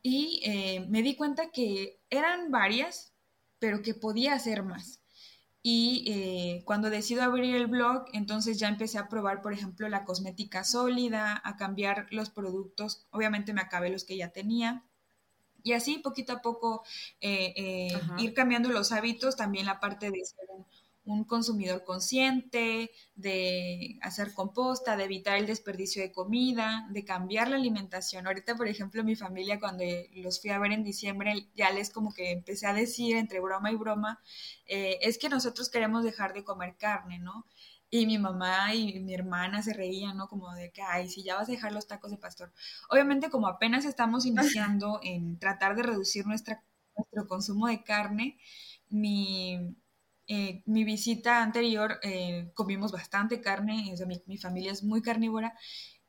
[0.01, 3.13] y eh, me di cuenta que eran varias,
[3.59, 4.99] pero que podía hacer más.
[5.61, 10.05] Y eh, cuando decido abrir el blog, entonces ya empecé a probar, por ejemplo, la
[10.05, 13.05] cosmética sólida, a cambiar los productos.
[13.11, 14.83] Obviamente me acabé los que ya tenía.
[15.61, 16.83] Y así, poquito a poco,
[17.21, 20.47] eh, ir cambiando los hábitos, también la parte de ser
[21.05, 27.57] un consumidor consciente, de hacer composta, de evitar el desperdicio de comida, de cambiar la
[27.57, 28.27] alimentación.
[28.27, 29.83] Ahorita, por ejemplo, mi familia, cuando
[30.15, 33.71] los fui a ver en diciembre, ya les como que empecé a decir entre broma
[33.71, 34.19] y broma,
[34.65, 37.45] eh, es que nosotros queremos dejar de comer carne, ¿no?
[37.89, 40.27] Y mi mamá y mi hermana se reían, ¿no?
[40.27, 42.51] Como de que, ay, si ya vas a dejar los tacos de pastor.
[42.89, 44.25] Obviamente, como apenas estamos
[44.65, 46.63] iniciando en tratar de reducir nuestra,
[46.97, 48.37] nuestro consumo de carne,
[48.89, 49.75] mi,
[50.27, 53.93] eh, mi visita anterior eh, comimos bastante carne,
[54.25, 55.53] mi, familia es muy carnívora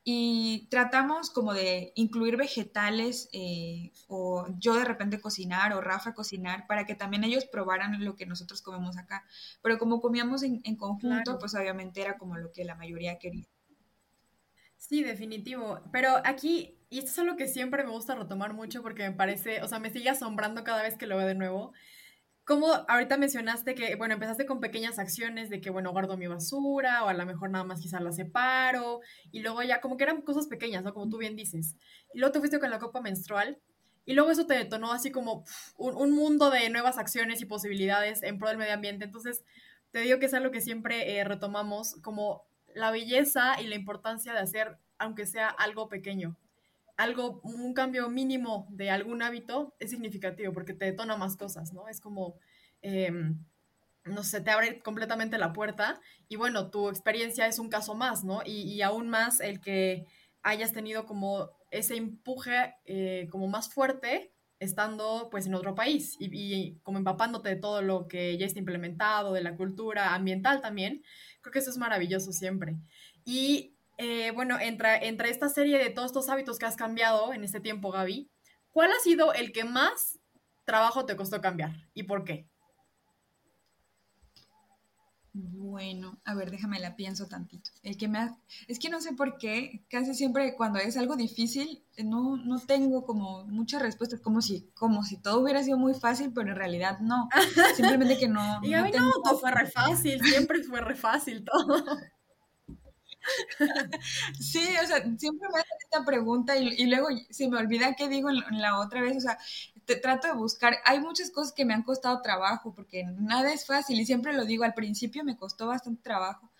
[0.03, 6.65] y tratamos como de incluir vegetales eh, o yo de repente cocinar o Rafa cocinar
[6.65, 9.25] para que también ellos probaran lo que nosotros comemos acá.
[9.61, 13.47] Pero como comíamos en, conjunto, pues obviamente era como lo que la mayoría quería.
[14.77, 15.81] Sí, definitivo.
[15.91, 19.61] Pero aquí, y esto es algo que siempre me gusta retomar mucho porque me parece,
[19.61, 21.73] o sea, me sigue asombrando cada vez que lo veo de nuevo
[22.47, 27.03] como ahorita mencionaste que, bueno, empezaste con pequeñas acciones de que, bueno, guardo mi basura
[27.03, 29.01] o a lo mejor nada más quizás la separo
[29.33, 30.93] y luego ya como que eran cosas pequeñas, ¿no?
[30.93, 31.75] Como tú bien dices.
[32.13, 33.59] Y luego te fuiste con la copa menstrual
[34.05, 35.43] y luego eso te detonó así como
[35.75, 39.03] un, mundo de nuevas acciones y posibilidades en pro del medio ambiente.
[39.03, 39.43] Entonces,
[39.91, 44.31] te digo que es algo que siempre eh, retomamos como la belleza y la importancia
[44.31, 46.37] de hacer, aunque sea algo pequeño
[46.97, 51.87] algo, un cambio mínimo de algún hábito es significativo porque te detona más cosas, ¿no?
[51.87, 52.39] Es como,
[52.81, 53.45] em,
[54.03, 58.23] no sé, te abre completamente la puerta y bueno, tu experiencia es un caso más,
[58.23, 58.41] ¿no?
[58.45, 60.05] Y, aún más el que
[60.41, 66.29] hayas tenido como ese empuje eh, como más fuerte estando pues en otro país y,
[66.33, 71.03] y, como empapándote de todo lo que ya está implementado, de la cultura ambiental también,
[71.41, 72.77] creo que eso es maravilloso siempre.
[73.23, 77.43] Y eh, bueno, entre, entre esta serie de todos estos hábitos que has cambiado en
[77.43, 78.29] este tiempo, Gaby,
[78.69, 80.19] ¿cuál ha sido el que más
[80.65, 82.47] trabajo te costó cambiar y por qué?
[85.39, 87.69] Bueno, a ver, déjame la pienso tantito.
[87.83, 88.31] El que me
[88.67, 93.05] es que no sé por qué, casi siempre cuando es algo difícil, no, no tengo
[93.05, 96.99] como muchas respuestas, como si, como si todo hubiera sido muy fácil, pero en realidad
[97.01, 97.29] no.
[97.75, 98.41] Simplemente que no.
[98.63, 101.83] y a mí no, todo fue re fácil, siempre fue re fácil todo.
[104.39, 108.29] Sí, o sea, siempre me hacen esta pregunta y, luego se me olvida qué digo
[108.29, 109.37] en, la otra vez, o sea,
[109.85, 113.65] te trato de buscar, hay muchas cosas que me han costado trabajo, porque nada es
[113.65, 116.51] fácil y siempre lo digo, al principio me costó bastante trabajo,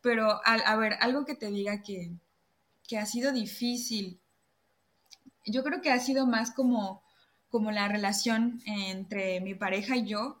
[0.00, 2.12] pero a, ver, algo que te diga que,
[2.86, 4.20] que ha sido difícil,
[5.44, 7.02] yo creo que ha sido más como,
[7.50, 10.40] como la relación entre mi pareja y yo,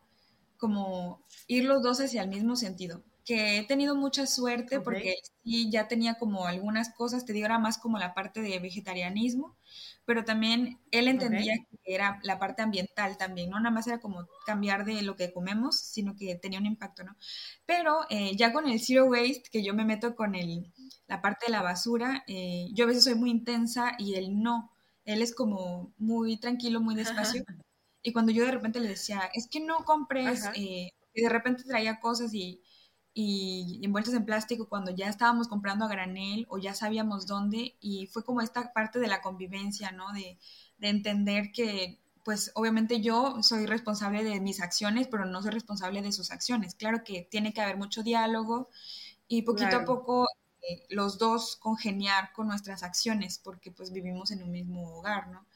[0.58, 5.68] como ir los dos hacia el mismo sentido que he tenido mucha suerte porque sí
[5.70, 9.56] ya tenía como algunas cosas, te digo, era más como la parte de vegetarianismo,
[10.04, 14.28] pero también él entendía que era la parte ambiental también, no nada más era como
[14.46, 17.16] cambiar de lo que comemos, sino que tenía un impacto, ¿no?
[17.66, 20.72] Pero eh, ya con el zero waste, que yo me meto con el,
[21.08, 24.70] la parte de la basura, eh, yo a veces soy muy intensa y él no,
[25.04, 27.42] él es como muy tranquilo, muy despacio.
[28.02, 31.64] y cuando yo de repente le decía, es que no compres, eh", y de repente
[31.64, 32.62] traía cosas y
[33.18, 38.08] y envueltos en plástico cuando ya estábamos comprando a granel o ya sabíamos dónde y
[38.08, 40.12] fue como esta parte de la convivencia, ¿no?
[40.12, 40.36] De,
[40.76, 46.02] de entender que pues obviamente yo soy responsable de mis acciones, pero no soy responsable
[46.02, 46.74] de sus acciones.
[46.74, 48.68] Claro que tiene que haber mucho diálogo
[49.28, 50.28] y poquito a poco
[50.90, 55.46] los dos congeniar con nuestras acciones, porque pues vivimos en un mismo hogar, ¿no?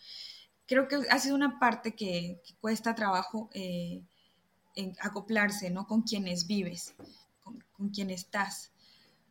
[0.66, 4.02] Creo que ha sido una parte que, cuesta trabajo eh,
[5.02, 5.86] acoplarse, ¿no?
[5.86, 6.94] Con quienes vives,
[7.80, 8.72] con, quien estás.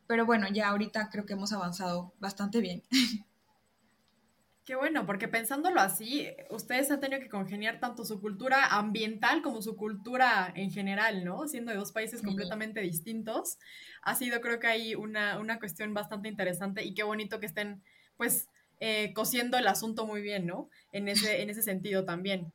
[0.07, 2.83] Pero bueno, ya ahorita creo que hemos avanzado bastante bien.
[4.65, 9.63] Qué bueno, porque pensándolo así, ustedes han tenido que congeniar tanto su cultura ambiental como
[9.63, 11.47] su cultura en general, ¿no?
[11.47, 13.57] Siendo de dos países completamente distintos.
[14.03, 17.81] Ha sido, creo que hay una, una, cuestión bastante interesante y qué bonito que estén,
[18.15, 18.47] pues,
[18.79, 20.69] eh, cosiendo el asunto muy bien, ¿no?
[20.91, 22.53] En ese, en ese sentido también.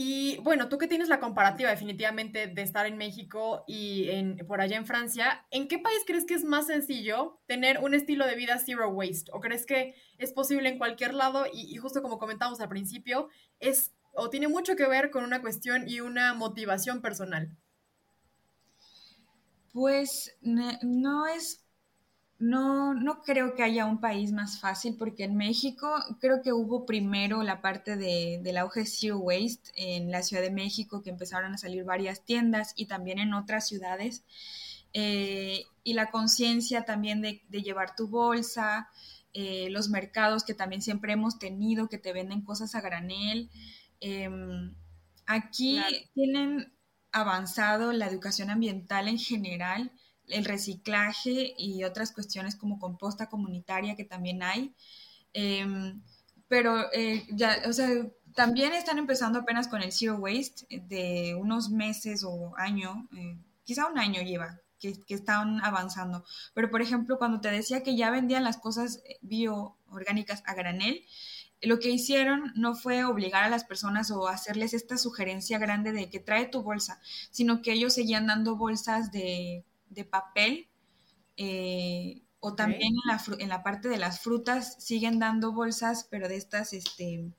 [0.00, 4.60] Y bueno, tú que tienes la comparativa definitivamente de estar en México y en, por
[4.60, 8.36] allá en Francia, ¿en qué país crees que es más sencillo tener un estilo de
[8.36, 9.32] vida zero waste?
[9.32, 11.46] ¿O crees que es posible en cualquier lado?
[11.52, 15.88] Y, justo como comentamos al principio, es o tiene mucho que ver con una cuestión
[15.88, 17.56] y una motivación personal.
[19.72, 21.64] Pues no es
[22.38, 26.86] no, no creo que haya un país más fácil porque en México creo que hubo
[26.86, 31.52] primero la parte de, del auge Zero Waste en la Ciudad de México que empezaron
[31.52, 34.22] a salir varias tiendas y también en otras ciudades.
[34.92, 38.88] Eh, y la conciencia también de, llevar tu bolsa,
[39.32, 43.50] eh, los mercados que también siempre hemos tenido que te venden cosas a granel.
[44.00, 44.74] Em,
[45.26, 45.80] aquí
[46.14, 46.72] tienen
[47.10, 49.90] avanzado la educación ambiental en general
[50.30, 54.74] el reciclaje y otras cuestiones como composta comunitaria que también hay.
[55.32, 56.02] Em,
[56.48, 57.88] pero eh, ya, o sea,
[58.34, 63.36] también están empezando apenas con el Zero Waste eh, de unos meses o año, eh,
[63.64, 66.24] quizá un año lleva, que, que, están avanzando.
[66.54, 71.04] Pero, por ejemplo, cuando te decía que ya vendían las cosas bioorgánicas a granel,
[71.62, 76.08] lo que hicieron no fue obligar a las personas o hacerles esta sugerencia grande de
[76.08, 80.68] que trae tu bolsa, sino que ellos seguían dando bolsas de de papel
[81.36, 82.92] eh, o también
[83.38, 87.32] en, la, parte de las frutas siguen dando bolsas, pero de estas, este,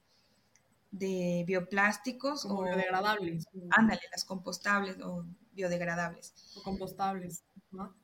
[0.91, 3.45] de bioplásticos o biodegradables.
[3.71, 6.33] Ándale, las compostables o biodegradables.
[6.55, 7.43] O compostables.
[7.71, 7.95] ¿no?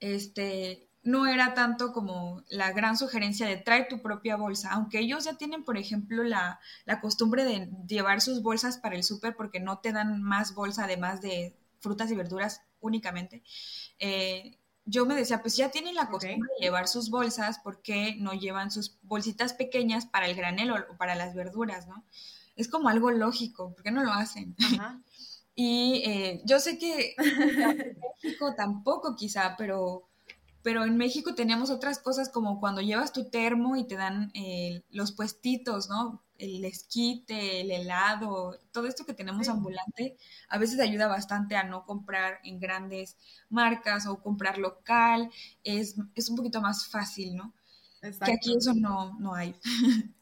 [0.00, 5.24] Este, no era tanto como la gran sugerencia de trae tu propia bolsa, aunque ellos
[5.24, 9.60] ya tienen, por ejemplo, la, la costumbre de llevar sus bolsas para el súper porque
[9.60, 13.42] no te dan más bolsa además de frutas y verduras únicamente,
[13.98, 18.16] eh, yo me decía, pues ya tienen la costumbre de llevar sus bolsas, ¿por qué
[18.18, 22.04] no llevan sus bolsitas pequeñas para el granelo o para las verduras, no?
[22.56, 24.54] Es como algo lógico, ¿por qué no lo hacen?
[25.54, 30.10] y eh, yo sé que en México tampoco quizá, pero,
[30.62, 34.82] pero en México tenemos otras cosas como cuando llevas tu termo y te dan eh,
[34.90, 36.23] los puestitos, ¿no?
[36.38, 40.16] El esquite, el helado, todo esto que tenemos ambulante,
[40.48, 43.16] a veces ayuda bastante a no comprar en grandes
[43.48, 45.30] marcas o comprar local,
[45.62, 47.54] es, un poquito más fácil, ¿no?
[48.00, 49.54] Que aquí eso no, no hay.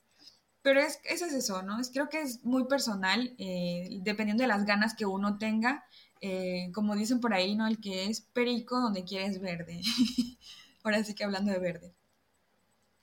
[0.62, 1.80] Pero es, eso es eso, ¿no?
[1.80, 5.84] Es, creo que es muy personal, eh, dependiendo de las ganas que uno tenga.
[6.20, 7.66] Eh, como dicen por ahí, ¿no?
[7.66, 9.80] El que es perico donde quieres verde.
[10.84, 11.94] Ahora sí que hablando de verde.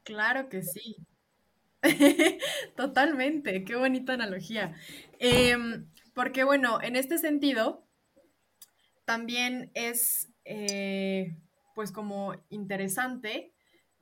[0.04, 0.96] Claro que sí.
[2.76, 4.76] Totalmente, qué bonita analogía.
[5.20, 7.88] Em, porque bueno, en este sentido,
[9.06, 11.36] también es eh,
[11.76, 13.54] pues como interesante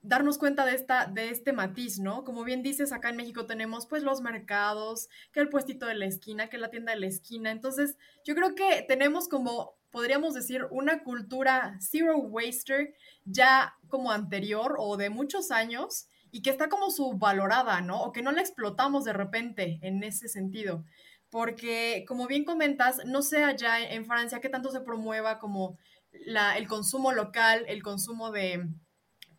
[0.02, 2.24] darnos cuenta de, esta, de este matiz, ¿no?
[2.24, 6.06] Como bien dices, acá en México tenemos pues los mercados, que el puestito de la
[6.06, 7.52] esquina, que la tienda de la esquina.
[7.52, 12.94] Entonces, yo creo que tenemos como, podríamos decir, una cultura zero waster
[13.26, 18.04] ya como anterior o de muchos años y que está como subvalorada, ¿no?
[18.04, 20.86] O que no la explotamos de repente en ese sentido.
[21.32, 25.80] Porque, como bien comentas, no sé allá en Francia qué tanto se promueva como
[26.12, 28.70] el consumo local, el consumo de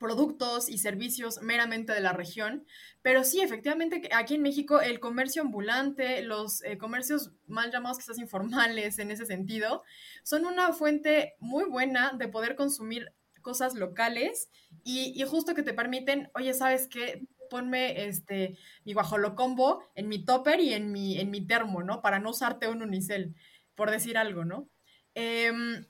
[0.00, 2.66] productos y servicios meramente de la región,
[3.00, 8.18] pero sí, efectivamente, aquí en México el comercio ambulante, los eh, comercios mal llamados quizás
[8.18, 9.84] informales en ese sentido,
[10.24, 13.12] son una fuente muy buena de poder consumir
[13.48, 14.50] cosas locales
[14.84, 17.26] y, justo que te permiten, oye, ¿sabes qué?
[17.48, 22.02] Ponme este, mi guajolocombo en mi topper y en mi, en mi termo, ¿no?
[22.02, 23.34] Para no usarte un unicel,
[23.74, 24.68] por decir algo, ¿no?
[25.14, 25.82] Em,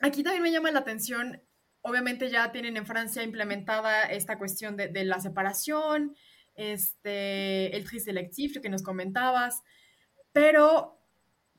[0.00, 1.42] aquí también me llama la atención,
[1.82, 6.16] obviamente ya tienen en Francia implementada esta cuestión de, la separación,
[6.54, 9.62] este, el tri que nos comentabas,
[10.32, 10.98] pero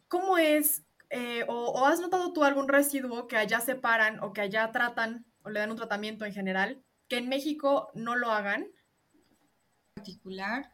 [0.08, 4.72] ¿cómo es eh, o, has notado tú algún residuo que allá separan o que allá
[4.72, 8.68] tratan o le dan un tratamiento en general, que en México no lo hagan.
[9.94, 10.74] Particular.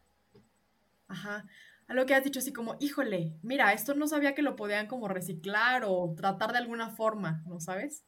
[1.08, 1.46] Ajá.
[1.88, 4.88] A lo que has dicho así como, híjole, mira, esto no sabía que lo podían
[4.88, 8.06] como reciclar o tratar de alguna forma, ¿no sabes?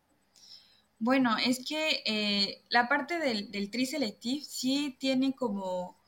[1.00, 6.02] Bueno, es que eh, la parte del, del tri selective sí tiene como,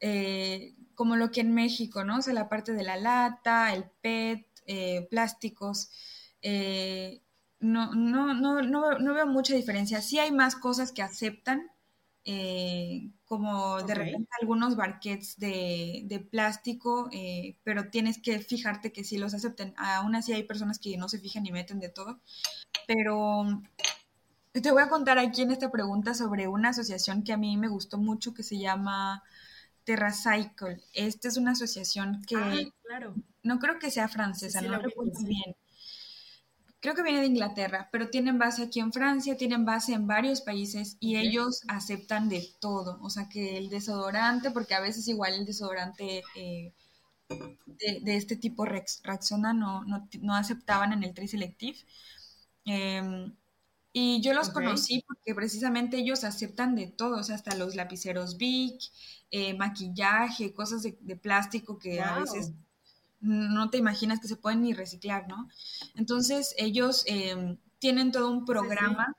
[0.00, 2.18] eh, como lo que en México, ¿no?
[2.18, 5.90] O sea, la parte de la lata, el PET, eh, plásticos.
[7.60, 10.02] No, no, no, no veo mucha diferencia.
[10.02, 11.70] Sí hay más cosas que aceptan,
[12.24, 19.16] eh, como de repente algunos barquets de, plástico, eh, pero tienes que fijarte que sí
[19.16, 19.74] los acepten.
[19.76, 22.20] Aún así hay personas que no se fijan y meten de todo.
[22.86, 23.62] Pero
[24.52, 27.68] te voy a contar aquí en esta pregunta sobre una asociación que a mí me
[27.68, 29.22] gustó mucho que se llama
[29.84, 30.82] TerraCycle.
[30.94, 32.54] Esta es una asociación que ah,
[32.86, 33.14] claro.
[33.42, 35.56] no creo que sea francesa, no recuerdo bien
[36.86, 40.40] creo que viene de Inglaterra, pero tienen base aquí en Francia, tienen base en varios
[40.40, 43.00] países y ellos aceptan de todo.
[43.02, 46.72] O sea, que el desodorante, porque a veces igual el desodorante eh,
[47.66, 51.76] de, este tipo Rexona no, no, aceptaban en el Triselective.
[52.64, 53.34] Em,
[53.92, 58.36] y yo los conocí porque precisamente ellos aceptan de todo, o sea, hasta los lapiceros
[58.36, 58.80] Bic,
[59.32, 62.52] eh, maquillaje, cosas de, plástico que a veces
[63.26, 65.48] no te imaginas que se pueden ni reciclar, ¿no?
[65.94, 69.16] Entonces ellos em, tienen todo un programa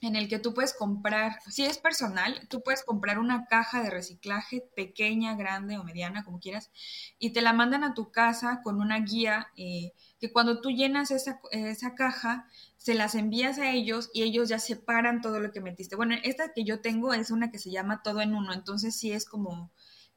[0.00, 3.90] en el que tú puedes comprar, si es personal, tú puedes comprar una caja de
[3.90, 6.70] reciclaje pequeña, grande o mediana, como quieras,
[7.18, 11.10] y te la mandan a tu casa con una guía eh, que cuando tú llenas
[11.10, 15.60] esa, esa caja, se las envías a ellos y ellos ya separan todo lo que
[15.60, 15.96] metiste.
[15.96, 19.12] Bueno, esta que yo tengo es una que se llama todo en uno, entonces sí
[19.12, 19.70] es como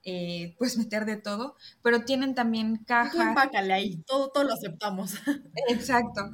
[0.10, 3.36] eh, pues meter de todo, pero tienen también cajas.
[3.54, 5.16] ahí, todo, todo lo aceptamos.
[5.68, 6.32] Exacto.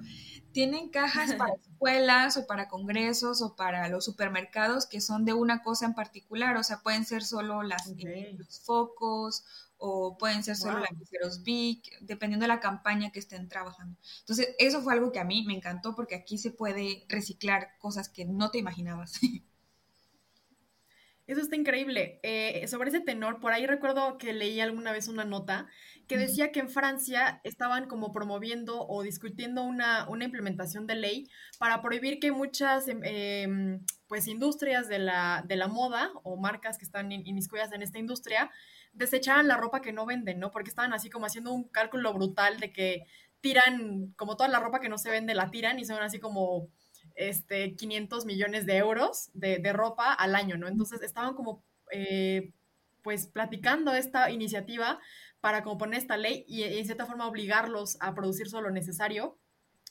[0.51, 5.63] Tienen cajas para escuelas o para congresos o para los supermercados que son de una
[5.63, 9.43] cosa en particular, o sea, pueden ser solo las, eh, los focos
[9.77, 13.97] o pueden ser solo lapiceros big, dependiendo de la campaña que estén trabajando.
[14.19, 18.07] Entonces, eso fue algo que a mí me encantó porque aquí se puede reciclar cosas
[18.07, 19.13] que no te imaginabas.
[21.33, 22.19] Eso está increíble.
[22.21, 25.65] Eh, sobre ese tenor, por ahí recuerdo que leí alguna vez una nota
[26.07, 31.27] que decía que en Francia estaban como promoviendo o discutiendo una, implementación de ley
[31.57, 36.77] para prohibir que muchas em, em, pues industrias de la, de la moda o marcas
[36.77, 38.51] que están inmiscuidas en esta industria
[38.91, 40.51] desecharan la ropa que no venden, ¿no?
[40.51, 43.05] Porque estaban así como haciendo un cálculo brutal de que
[43.41, 46.69] tiran, como toda la ropa que no se vende la tiran y son así como
[47.15, 50.67] este, 500 millones de euros de, ropa al año, ¿no?
[50.67, 52.51] Entonces estaban como, eh,
[53.01, 54.99] pues, platicando esta iniciativa
[55.41, 59.37] para componer esta ley y, en cierta forma obligarlos a producir solo lo necesario.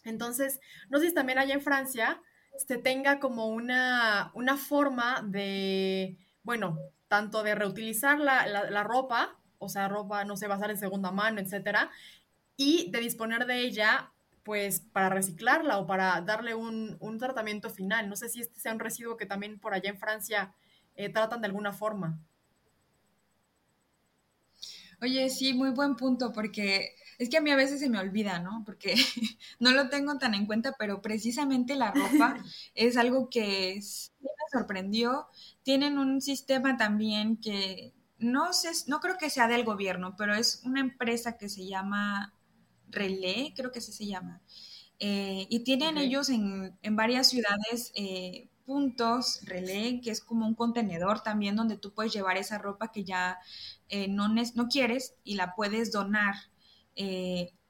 [0.04, 2.20] Entonces, no sé si también allá en Francia
[2.56, 9.68] se tenga como una, una forma de, bueno, tanto de reutilizar la, la, ropa, o
[9.68, 11.90] sea, ropa, no sé, basar en segunda mano, etcétera,
[12.56, 14.12] y de disponer de ella
[14.43, 18.09] pues para reciclarla o para darle un, tratamiento final.
[18.09, 20.55] No sé si este sea un residuo que también por allá en Francia
[20.97, 22.18] eh, tratan de alguna forma.
[25.01, 28.38] Oye, sí, muy buen punto, porque es que a mí a veces se me olvida,
[28.38, 28.62] ¿no?
[28.64, 28.95] Porque
[29.59, 32.36] no lo tengo tan en cuenta, pero precisamente la ropa
[32.74, 33.80] es algo que
[34.20, 35.28] me sorprendió.
[35.62, 40.62] Tienen un sistema también que no sé, no creo que sea del gobierno, pero es
[40.64, 42.32] una empresa que se llama
[42.93, 44.40] Relé, creo que así se llama.
[45.05, 51.24] Eh, y tienen ellos en, varias ciudades eh, puntos relé, que es como un contenedor
[51.24, 53.40] también donde tú puedes llevar esa ropa que ya
[53.88, 56.36] eh, no, no quieres y la puedes donar.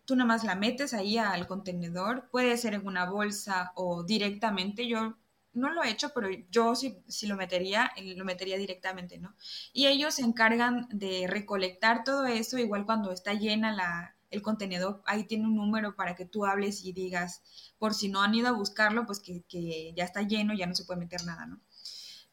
[0.04, 4.86] tú nada más la metes ahí al contenedor, puede ser en una bolsa o directamente.
[4.86, 5.16] Yo
[5.54, 9.34] no lo he hecho, pero yo sí, si lo metería, lo metería directamente, ¿no?
[9.72, 15.02] Y ellos se encargan de recolectar todo eso, igual cuando está llena la, el contenedor
[15.06, 17.42] ahí tiene un número para que tú hables y digas,
[17.78, 20.84] por si no han ido a buscarlo, pues que, ya está lleno, ya no se
[20.84, 21.60] puede meter nada, ¿no?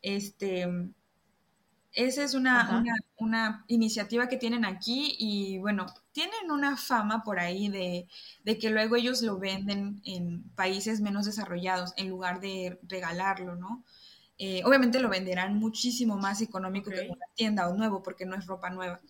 [0.01, 0.65] Este,
[1.91, 2.83] esa es una,
[3.17, 8.07] una, iniciativa que tienen aquí y bueno, tienen una fama por ahí de,
[8.57, 13.83] que luego ellos lo venden en países menos desarrollados en lugar de regalarlo, ¿no?
[14.37, 18.45] Eh, obviamente lo venderán muchísimo más económico que una tienda o nuevo porque no es
[18.45, 19.01] ropa nueva.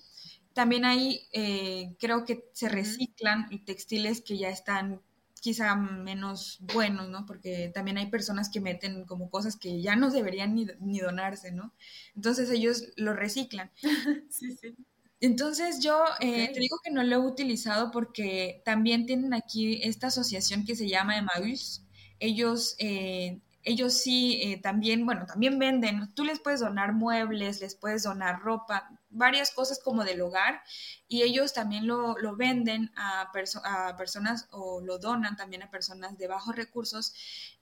[0.59, 4.99] También hay, eh, creo que se reciclan textiles que ya están
[5.39, 7.25] quizá menos buenos, ¿no?
[7.25, 11.73] Porque también hay personas que meten como cosas que ya no deberían ni, donarse, ¿no?
[12.13, 13.71] Entonces ellos lo reciclan.
[14.29, 14.75] sí, sí.
[15.21, 20.07] Entonces yo eh, te digo que no lo he utilizado porque también tienen aquí esta
[20.07, 21.85] asociación que se llama Emmaüs.
[22.19, 26.13] Ellos, eh, ellos sí también, bueno, también venden.
[26.15, 30.61] Tú les puedes donar muebles, les puedes donar ropa, varias cosas como del hogar
[31.07, 33.31] y ellos también lo, venden a,
[33.63, 37.13] a, personas o lo donan también a personas de bajos recursos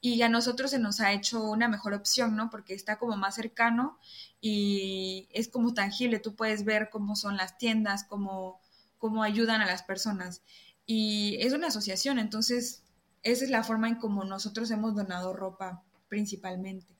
[0.01, 2.49] y a nosotros se nos ha hecho una mejor opción, ¿no?
[2.49, 3.97] Porque está como más cercano
[4.41, 8.61] y es como tangible, tú puedes ver cómo son las tiendas, cómo,
[8.97, 10.41] cómo ayudan a las personas
[10.85, 12.83] y es una asociación, entonces
[13.23, 16.96] esa es la forma en como nosotros hemos donado ropa principalmente.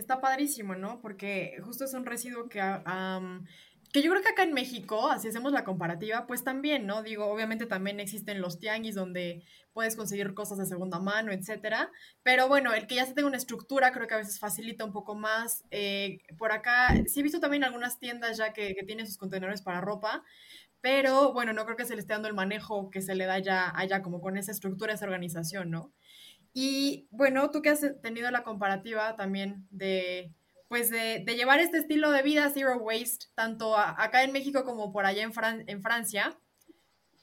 [0.00, 0.98] Está padrísimo, ¿no?
[1.02, 2.58] Porque justo es un residuo que,
[3.92, 7.02] que yo creo que acá en México, así hacemos la comparativa, pues también, ¿no?
[7.02, 9.44] Digo, obviamente también existen los tianguis donde
[9.74, 11.92] puedes conseguir cosas de segunda mano, etcétera.
[12.22, 14.92] Pero bueno, el que ya se tenga una estructura creo que a veces facilita un
[14.92, 15.64] poco más.
[15.70, 19.60] Eh, por acá, sí he visto también algunas tiendas ya que, que tienen sus contenedores
[19.60, 20.24] para ropa,
[20.80, 23.38] pero bueno, no creo que se le esté dando el manejo que se le da
[23.38, 25.92] ya allá, como con esa estructura, esa organización, ¿no?
[26.52, 30.32] Y bueno, tú que has tenido la comparativa también de,
[30.68, 35.06] pues de, llevar este estilo de vida zero waste, tanto acá en México como por
[35.06, 35.32] allá en,
[35.66, 36.38] en Francia.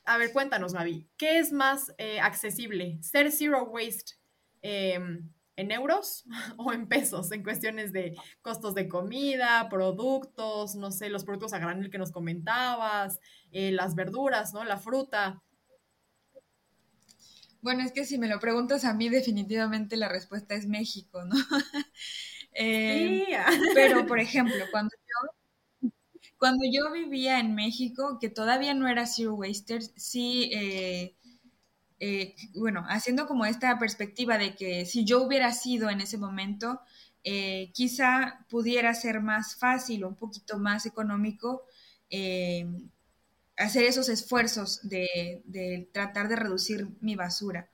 [0.06, 2.98] A ver, cuéntanos, Mavi, ¿qué es más eh, accesible?
[3.02, 4.16] ¿Ser zero waste
[4.62, 6.24] em, en euros
[6.58, 11.60] o en pesos en cuestiones de costos de comida, productos, no sé, los productos a
[11.60, 13.20] granel que nos comentabas,
[13.52, 14.64] eh, las verduras, ¿no?
[14.64, 15.42] La fruta.
[17.62, 21.36] Bueno, es que si me lo preguntas a mí, definitivamente la respuesta es México, ¿no?
[22.60, 23.24] Eh,
[23.76, 25.90] pero, por ejemplo, cuando yo,
[26.38, 31.16] cuando yo vivía en México, que todavía no era Zero Waster, sí, eh,
[32.00, 36.82] eh, bueno, haciendo como esta perspectiva de que si yo hubiera sido en ese momento,
[37.74, 41.66] quizá pudiera ser más fácil o un poquito más económico
[43.58, 47.70] hacer esos esfuerzos de, tratar de reducir mi basura.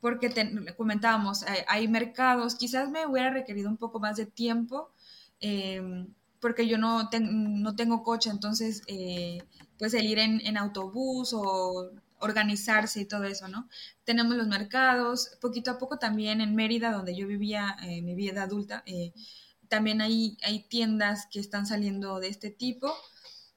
[0.00, 0.30] Porque
[0.76, 4.92] comentábamos, hay, mercados, quizás me hubiera requerido un poco más de tiempo,
[5.40, 6.08] em,
[6.40, 9.42] porque yo no, no tengo coche, entonces, eh,
[9.78, 13.68] pues el ir en, autobús o organizarse y todo eso, ¿no?
[14.04, 18.42] Tenemos los mercados, poquito a poco también en Mérida, donde yo vivía eh, mi vida
[18.42, 19.12] adulta, eh,
[19.68, 22.94] también hay, hay tiendas que están saliendo de este tipo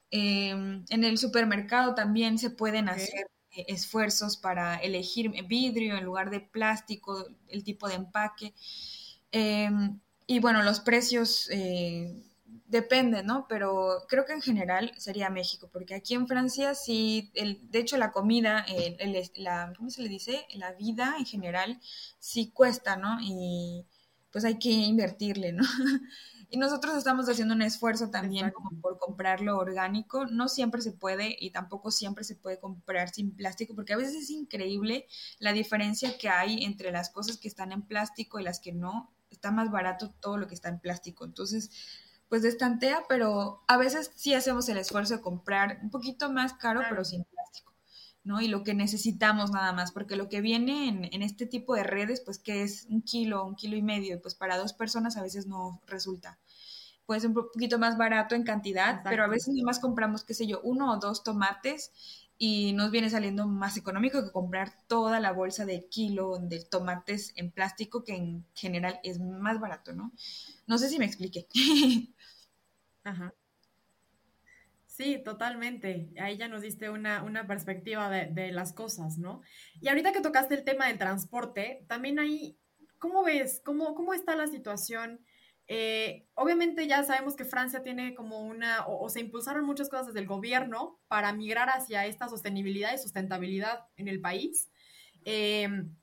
[0.09, 6.29] Em, en el supermercado también se pueden hacer eh, esfuerzos para elegir vidrio en lugar
[6.29, 8.53] de plástico, el tipo de empaque.
[9.31, 12.23] Em, y bueno, los precios eh,
[12.67, 13.47] dependen, ¿no?
[13.49, 17.97] Pero creo que en general sería México, porque aquí en Francia sí, el, de hecho
[17.97, 18.65] la comida,
[19.35, 20.45] la, ¿cómo se le dice?
[20.53, 21.79] La vida en general
[22.19, 23.19] sí cuesta, ¿no?
[23.21, 23.85] Y
[24.31, 25.63] pues hay que invertirle, ¿no?
[26.49, 30.25] Y nosotros estamos haciendo un esfuerzo también como por comprarlo orgánico.
[30.27, 34.15] No siempre se puede y tampoco siempre se puede comprar sin plástico, porque a veces
[34.15, 35.07] es increíble
[35.39, 39.13] la diferencia que hay entre las cosas que están en plástico y las que no.
[39.29, 41.25] Está más barato todo lo que está en plástico.
[41.25, 41.69] Entonces,
[42.29, 46.81] pues destantea, pero a veces sí hacemos el esfuerzo de comprar un poquito más caro,
[46.89, 47.73] pero sin plástico.
[48.27, 48.41] ¿No?
[48.41, 51.83] Y lo que necesitamos nada más, porque lo que viene en, en, este tipo de
[51.83, 55.17] redes, pues que es un kilo, un kilo y medio, y pues para dos personas
[55.17, 56.37] a veces no resulta.
[57.05, 60.45] Puede ser un poquito más barato en cantidad, pero a veces más compramos, qué sé
[60.45, 61.91] yo, uno o dos tomates
[62.37, 67.33] y nos viene saliendo más económico que comprar toda la bolsa de kilo de tomates
[67.35, 70.11] en plástico, que en general es más barato, ¿no?
[70.67, 71.47] No sé si me expliqué.
[73.03, 73.33] Ajá.
[74.97, 76.09] Sí, totalmente.
[76.19, 79.43] Ahí ya nos diste una, perspectiva de, las cosas, ¿no?
[79.79, 82.57] Y ahorita que tocaste el tema del transporte, también ahí,
[82.97, 83.61] ¿cómo ves?
[83.63, 85.23] ¿Cómo, cómo está la situación?
[85.67, 90.21] Eh, obviamente ya sabemos que Francia tiene como una, o, se impulsaron muchas cosas desde
[90.21, 94.71] el gobierno para migrar hacia esta sostenibilidad y sustentabilidad en el país.
[95.25, 95.95] Em,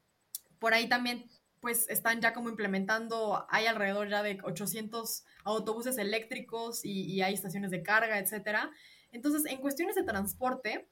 [0.60, 1.28] por ahí también
[1.64, 7.70] pues están ya como implementando, hay alrededor ya de 800 autobuses eléctricos y, hay estaciones
[7.70, 8.70] de carga, etcétera.
[9.12, 10.90] Entonces, en cuestiones de transporte,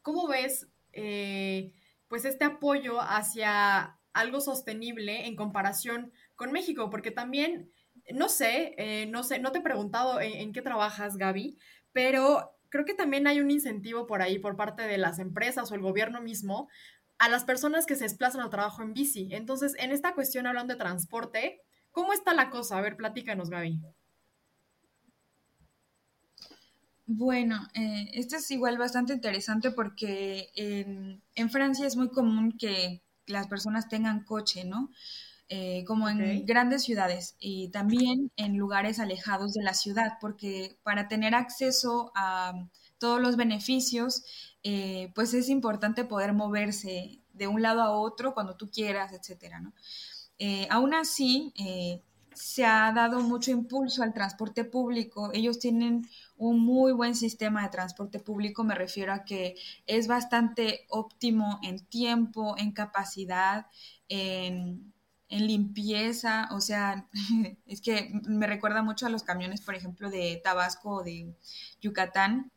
[0.00, 1.72] ¿cómo ves eh,
[2.06, 6.88] pues este apoyo hacia algo sostenible en comparación con México?
[6.88, 7.72] Porque también,
[8.14, 11.58] no sé, eh, no sé, no te he preguntado en, en qué trabajas, Gaby,
[11.90, 15.74] pero creo que también hay un incentivo por ahí por parte de las empresas o
[15.74, 16.68] el gobierno mismo
[17.22, 19.28] a las personas que se desplazan al trabajo en bici.
[19.30, 21.60] Entonces, en esta cuestión, hablando de transporte,
[21.92, 22.76] ¿cómo está la cosa?
[22.76, 23.80] A ver, platícanos, Gaby.
[27.06, 33.46] Bueno, eh, esto es igual bastante interesante porque en, Francia es muy común que las
[33.46, 34.90] personas tengan coche, ¿no?
[35.48, 41.06] Eh, como en grandes ciudades y también en lugares alejados de la ciudad, porque para
[41.06, 42.52] tener acceso a
[43.02, 44.24] todos los beneficios
[44.62, 49.60] eh, pues es importante poder moverse de un lado a otro cuando tú quieras, etcétera.
[50.38, 52.00] Eh, aún así, eh,
[52.32, 55.30] se ha dado mucho impulso al transporte público.
[55.34, 60.86] Ellos tienen un muy buen sistema de transporte público, me refiero a que es bastante
[60.88, 63.66] óptimo en tiempo, en capacidad,
[64.08, 64.92] en,
[65.28, 67.08] limpieza, o sea,
[67.66, 71.34] es que me recuerda mucho a los camiones, por ejemplo, de Tabasco o de
[71.80, 72.52] Yucatán,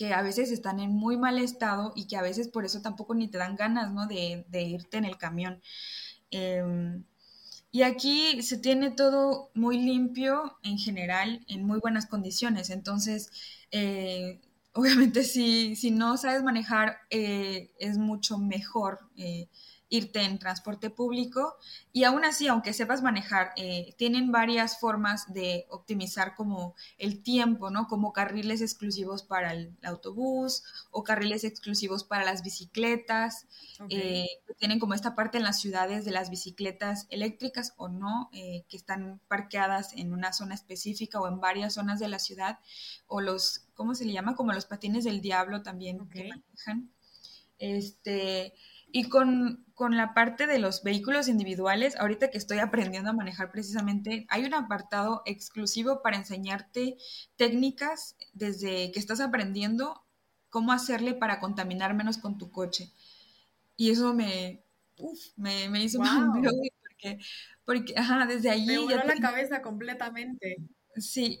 [0.00, 3.14] que a veces están en muy mal estado y que a veces por eso tampoco
[3.14, 4.06] ni te dan ganas, ¿no?
[4.06, 5.60] De, irte en el camión.
[6.30, 7.04] Em,
[7.70, 12.70] y aquí se tiene todo muy limpio en general, en muy buenas condiciones.
[12.70, 13.30] Entonces,
[13.72, 14.40] eh,
[14.72, 19.48] obviamente si, si, no sabes manejar, eh, es mucho mejor eh,
[19.90, 21.56] irte en transporte público
[21.92, 27.70] y aún así, aunque sepas manejar, eh, tienen varias formas de optimizar como el tiempo,
[27.70, 27.88] ¿no?
[27.88, 30.62] Como carriles exclusivos para el autobús
[30.92, 33.48] o carriles exclusivos para las bicicletas.
[33.88, 34.28] Eh,
[34.58, 38.76] tienen como esta parte en las ciudades de las bicicletas eléctricas o no, eh, que
[38.76, 42.60] están parqueadas en una zona específica o en varias zonas de la ciudad,
[43.08, 44.36] o los, ¿cómo se le llama?
[44.36, 46.92] Como los patines del diablo también que manejan.
[47.58, 48.54] Este,
[48.92, 54.26] y con, la parte de los vehículos individuales, ahorita que estoy aprendiendo a manejar precisamente,
[54.28, 56.98] hay un apartado exclusivo para enseñarte
[57.36, 60.04] técnicas desde que estás aprendiendo
[60.50, 62.92] cómo hacerle para contaminar menos con tu coche.
[63.76, 64.62] Y eso me,
[65.36, 66.06] me, me, hizo un
[66.82, 67.18] porque,
[67.64, 68.66] porque ajá, desde allí...
[68.66, 70.58] Me voló la cabeza completamente.
[70.96, 71.40] Sí,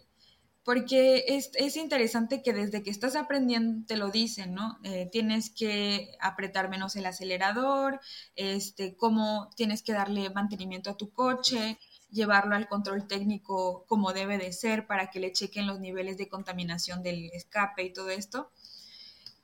[0.64, 4.78] porque es, es, interesante que desde que estás aprendiendo te lo dicen, ¿no?
[4.84, 8.00] Eh, tienes que apretar menos el acelerador,
[8.36, 11.78] este, cómo tienes que darle mantenimiento a tu coche,
[12.10, 16.28] llevarlo al control técnico como debe de ser para que le chequen los niveles de
[16.28, 18.50] contaminación del escape y todo esto.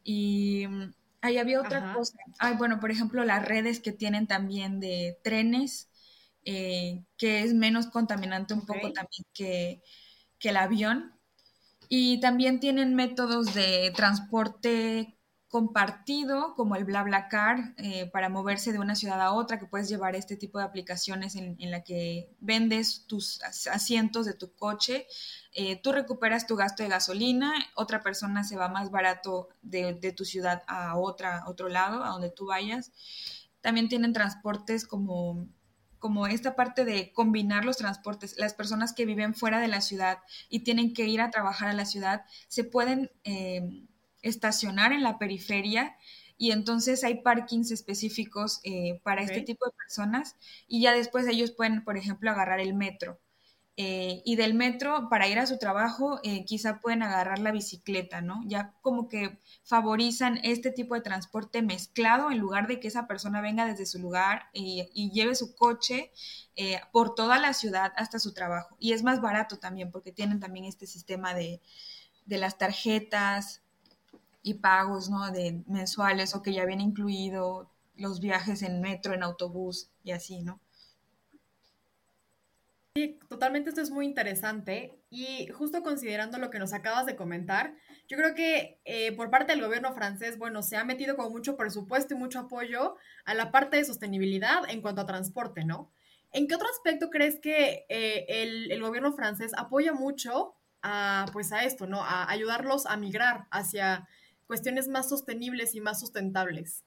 [0.05, 2.19] Y mm, ahí había otra cosa.
[2.39, 5.89] Ay, bueno, por ejemplo, las redes que tienen también de trenes,
[6.45, 9.83] eh, que es menos contaminante un poco también que
[10.39, 11.13] que el avión.
[11.89, 15.17] Y también tienen métodos de transporte
[15.49, 20.17] compartido, como el BlaBlaCar, eh, para moverse de una ciudad a otra, que puedes llevar
[20.17, 25.07] este tipo de aplicaciones en, la que vendes tus asientos de tu coche,
[25.53, 30.13] eh, tú recuperas tu gasto de gasolina, otra persona se va más barato de, de
[30.13, 32.93] tu ciudad a otra, otro lado, a donde tú vayas.
[33.61, 35.49] También tienen transportes como
[35.99, 38.37] como esta parte de combinar los transportes.
[38.39, 40.19] Las personas que viven fuera de la ciudad
[40.49, 43.85] y tienen que ir a trabajar a la ciudad se pueden eh,
[44.23, 45.97] estacionar en la periferia
[46.39, 50.37] y entonces hay parkings específicos eh, para este tipo de personas
[50.69, 53.19] y ya después ellos pueden, por ejemplo, agarrar el metro.
[53.79, 58.23] Eh, y del metro para ir a su trabajo eh, quizá pueden agarrar la bicicleta,
[58.23, 58.43] ¿no?
[58.47, 63.43] Ya como que favorizan este tipo de transporte mezclado en lugar de que esa persona
[63.43, 66.11] venga desde su lugar y, lleve su coche
[66.57, 68.77] eh, por toda la ciudad hasta su trabajo.
[68.81, 71.61] Y es más barato también porque tienen también este sistema de,
[72.25, 73.63] de las tarjetas
[74.43, 75.31] y pagos, ¿no?
[75.33, 80.41] De mensuales o que ya viene incluido los viajes en metro, en autobús y así,
[80.43, 80.61] ¿no?
[82.97, 87.75] Sí, totalmente esto es muy interesante y justo considerando lo que nos acabas de comentar,
[88.09, 91.59] yo creo que eh, por parte del gobierno francés, bueno, se ha metido con mucho
[91.59, 95.93] presupuesto y mucho apoyo a la parte de sostenibilidad en cuanto a transporte, ¿no?
[96.33, 101.53] ¿En qué otro aspecto crees que eh, el, el, gobierno francés apoya mucho a, pues
[101.53, 102.03] a esto, ¿no?
[102.03, 104.09] A ayudarlos a migrar hacia
[104.47, 106.86] cuestiones más sostenibles y más sustentables?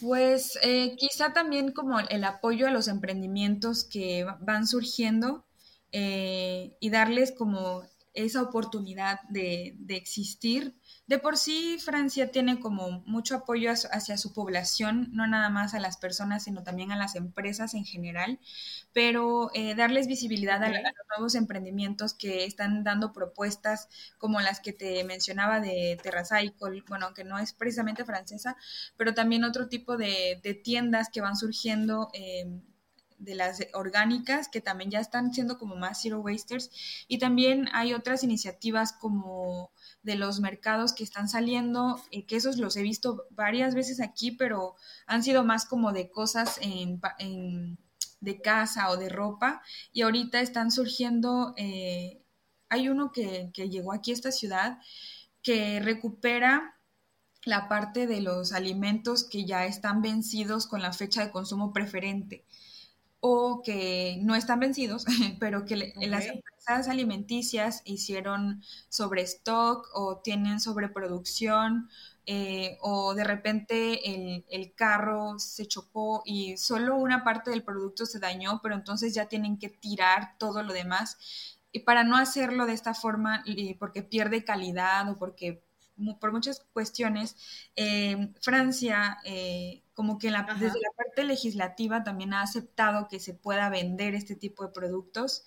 [0.00, 5.44] Pues eh, quizá también como el apoyo a los emprendimientos que van surgiendo
[5.92, 7.82] eh, y darles como
[8.14, 10.74] esa oportunidad de, de existir
[11.06, 15.80] de por sí, Francia tiene como mucho apoyo hacia su población, no nada más a
[15.80, 18.38] las personas, sino también a las empresas en general,
[18.94, 20.80] pero eh, darles visibilidad a, los
[21.10, 27.24] nuevos emprendimientos que están dando propuestas como las que te mencionaba de Terracycle, bueno, que
[27.24, 28.56] no es precisamente francesa,
[28.96, 32.08] pero también otro tipo de, tiendas que van surgiendo.
[32.14, 32.62] Em,
[33.16, 36.70] de las orgánicas que también ya están siendo como más zero wasters
[37.08, 39.70] y también hay otras iniciativas como
[40.04, 44.30] de los mercados que están saliendo, eh, que esos los he visto varias veces aquí,
[44.30, 44.76] pero
[45.06, 47.00] han sido más como de cosas en,
[48.20, 52.22] de casa o de ropa, y ahorita están surgiendo, eh,
[52.68, 54.78] hay uno que, que llegó aquí a esta ciudad
[55.42, 56.78] que recupera
[57.44, 62.44] la parte de los alimentos que ya están vencidos con la fecha de consumo preferente
[63.26, 65.06] o que no están vencidos,
[65.40, 71.88] pero que las empresas alimenticias hicieron sobre stock o tienen sobreproducción
[72.26, 78.04] eh, o de repente el, el, carro se chocó y solo una parte del producto
[78.04, 81.16] se dañó, pero entonces ya tienen que tirar todo lo demás.
[81.72, 83.42] Y para no hacerlo de esta forma,
[83.78, 85.63] porque pierde calidad o porque
[86.20, 87.36] por muchas cuestiones,
[87.76, 93.34] eh, Francia, eh, como que la, desde la parte legislativa también ha aceptado que se
[93.34, 95.44] pueda vender este tipo de productos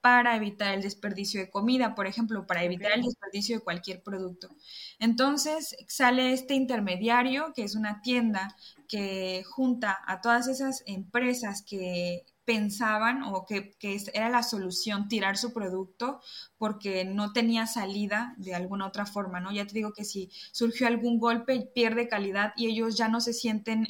[0.00, 4.50] para evitar el desperdicio de comida, por ejemplo, para evitar el desperdicio de cualquier producto.
[4.98, 8.54] Entonces sale este intermediario, que es una tienda
[8.86, 13.74] que junta a todas esas empresas que pensaban o que,
[14.12, 16.20] era la solución tirar su producto
[16.58, 19.52] porque no tenía salida de alguna otra forma, ¿no?
[19.52, 23.32] Ya te digo que si surgió algún golpe pierde calidad y ellos ya no se
[23.32, 23.86] sienten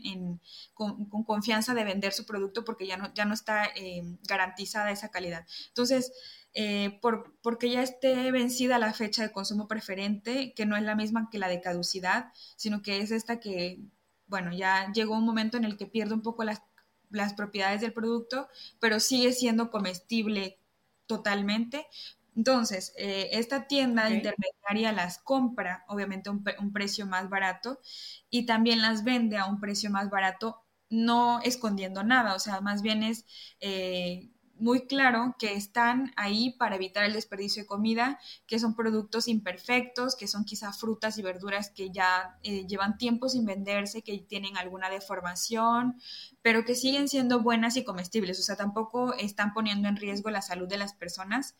[0.72, 5.10] con, confianza de vender su producto porque ya no, ya no está eh, garantizada esa
[5.10, 5.46] calidad.
[5.68, 6.12] Entonces,
[6.54, 10.94] eh, por, porque ya esté vencida la fecha de consumo preferente, que no es la
[10.94, 13.80] misma que la de caducidad, sino que es esta que,
[14.26, 16.62] bueno, ya llegó un momento en el que pierde un poco las
[17.10, 18.48] las propiedades del producto,
[18.80, 20.58] pero sigue siendo comestible
[21.06, 21.86] totalmente.
[22.36, 27.80] Entonces, eh, esta tienda intermediaria las compra, obviamente, a un, precio más barato
[28.28, 32.82] y también las vende a un precio más barato, no escondiendo nada, o sea, más
[32.82, 33.24] bien es
[33.60, 39.28] eh, muy claro que están ahí para evitar el desperdicio de comida, que son productos
[39.28, 44.18] imperfectos, que son quizá frutas y verduras que ya eh, llevan tiempo sin venderse, que
[44.18, 46.00] tienen alguna deformación,
[46.42, 48.38] pero que siguen siendo buenas y comestibles.
[48.38, 51.56] O sea, tampoco están poniendo en riesgo la salud de las personas.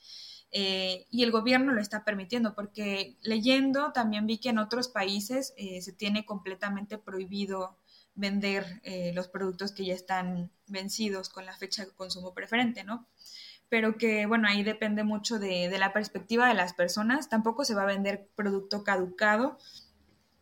[0.57, 5.53] Eh, y el gobierno lo está permitiendo, porque leyendo también vi que en otros países
[5.57, 7.77] eh, se tiene completamente prohibido
[8.15, 13.07] vender eh, los productos que ya están vencidos con la fecha de consumo preferente, ¿no?
[13.69, 17.29] Pero que, bueno, ahí depende mucho de, la perspectiva de las personas.
[17.29, 19.59] Tampoco se va a vender producto caducado.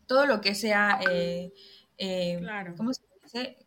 [0.06, 1.52] Todo lo que sea, eh,
[1.96, 2.40] eh,
[2.76, 3.58] ¿cómo se dice?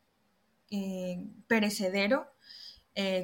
[1.47, 2.27] perecedero,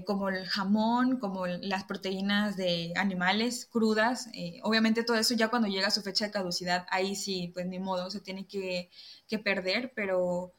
[0.05, 4.29] como el jamón, como las proteínas de animales crudas.
[4.63, 7.77] obviamente todo eso ya cuando llega a su fecha de caducidad, ahí sí, pues ni
[7.77, 8.89] modo, se tiene que,
[9.27, 10.53] que perder, pero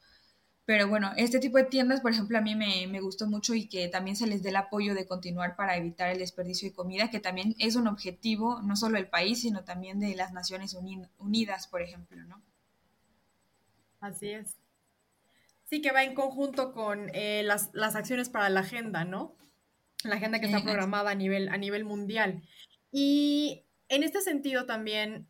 [0.64, 3.88] pero bueno, este tipo de tiendas, por ejemplo, a mí me, gustó mucho y que
[3.88, 7.18] también se les dé el apoyo de continuar para evitar el desperdicio de comida, que
[7.18, 10.76] también es un objetivo no solo del país, sino también de las Naciones
[11.18, 12.40] Unidas, por ejemplo, ¿no?
[14.00, 14.56] Así es.
[15.64, 19.34] Sí, que va en conjunto con eh, las, acciones para la agenda, ¿no?
[20.04, 22.42] La agenda que está programada a nivel, a nivel mundial.
[22.92, 25.28] Y en este sentido también,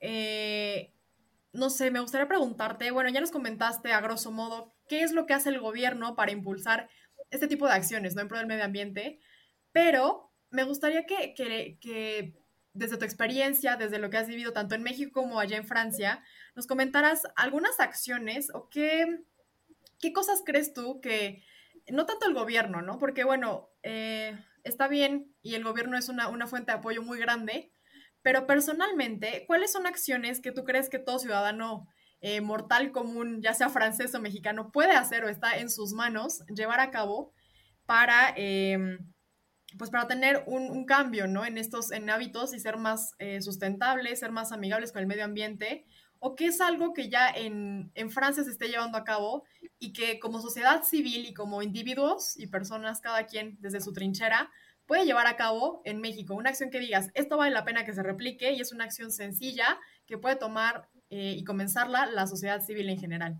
[0.00, 0.92] eh,
[1.52, 5.26] no sé, me gustaría preguntarte, bueno, ya nos comentaste a grosso modo qué es lo
[5.26, 6.88] que hace el gobierno para impulsar
[7.30, 8.22] este tipo de acciones, ¿no?
[8.22, 9.20] En pro del medio ambiente,
[9.72, 12.34] pero me gustaría que, que,
[12.74, 16.22] desde tu experiencia, desde lo que has vivido tanto en México como allá en Francia,
[16.54, 19.24] nos comentaras algunas acciones o qué,
[19.98, 21.42] qué cosas crees tú que,
[21.90, 22.98] no tanto el gobierno, ¿no?
[22.98, 27.18] Porque bueno, eh, está bien y el gobierno es una, una fuente de apoyo muy
[27.18, 27.71] grande,
[28.22, 31.88] pero personalmente, ¿cuáles son acciones que tú crees que todo ciudadano
[32.20, 36.44] eh, mortal común, ya sea francés o mexicano, puede hacer o está en sus manos
[36.54, 37.32] llevar a cabo
[37.84, 38.98] para, em,
[39.76, 41.44] pues para tener un, cambio ¿no?
[41.44, 45.24] en estos en hábitos y ser más eh, sustentables, ser más amigables con el medio
[45.24, 45.84] ambiente?
[46.20, 49.44] ¿O qué es algo que ya en, en Francia se esté llevando a cabo
[49.80, 54.48] y que como sociedad civil y como individuos y personas, cada quien desde su trinchera,
[54.86, 56.34] puede llevar a cabo en México?
[56.34, 59.10] Una acción que digas, esto vale la pena que se replique y es una acción
[59.10, 63.38] sencilla que puede tomar eh, y comenzarla la sociedad civil en general.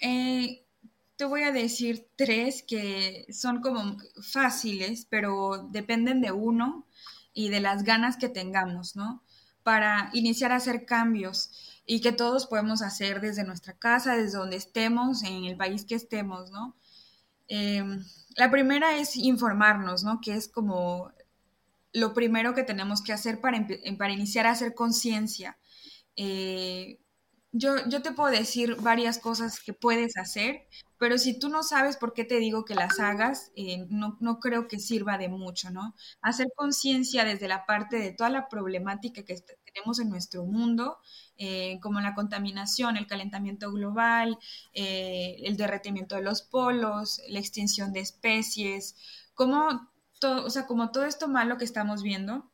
[0.00, 0.64] Eh,
[1.16, 6.86] te voy a decir tres que son como fáciles, pero dependen de uno
[7.32, 9.22] y de las ganas que tengamos, ¿no?
[9.62, 14.56] Para iniciar a hacer cambios y que todos podemos hacer desde nuestra casa, desde donde
[14.56, 16.76] estemos, en el país que estemos, ¿no?
[17.48, 18.04] Em,
[18.36, 20.20] la primera es informarnos, ¿no?
[20.20, 21.12] Que es como
[21.92, 23.66] lo primero que tenemos que hacer para,
[23.98, 25.58] para iniciar a hacer conciencia.
[26.16, 26.98] Eh,
[27.52, 30.66] yo, yo, te puedo decir varias cosas que puedes hacer,
[30.96, 34.40] pero si tú no sabes por qué te digo que las hagas, eh, no, no,
[34.40, 35.94] creo que sirva de mucho, ¿no?
[36.22, 40.98] Hacer conciencia desde la parte de toda la problemática que tenemos en nuestro mundo,
[41.44, 44.38] eh, como la contaminación, el calentamiento global,
[44.74, 48.94] eh, el derretimiento de los polos, la extinción de especies,
[49.34, 49.90] como
[50.20, 52.48] todo, o sea, como todo esto malo que estamos viendo,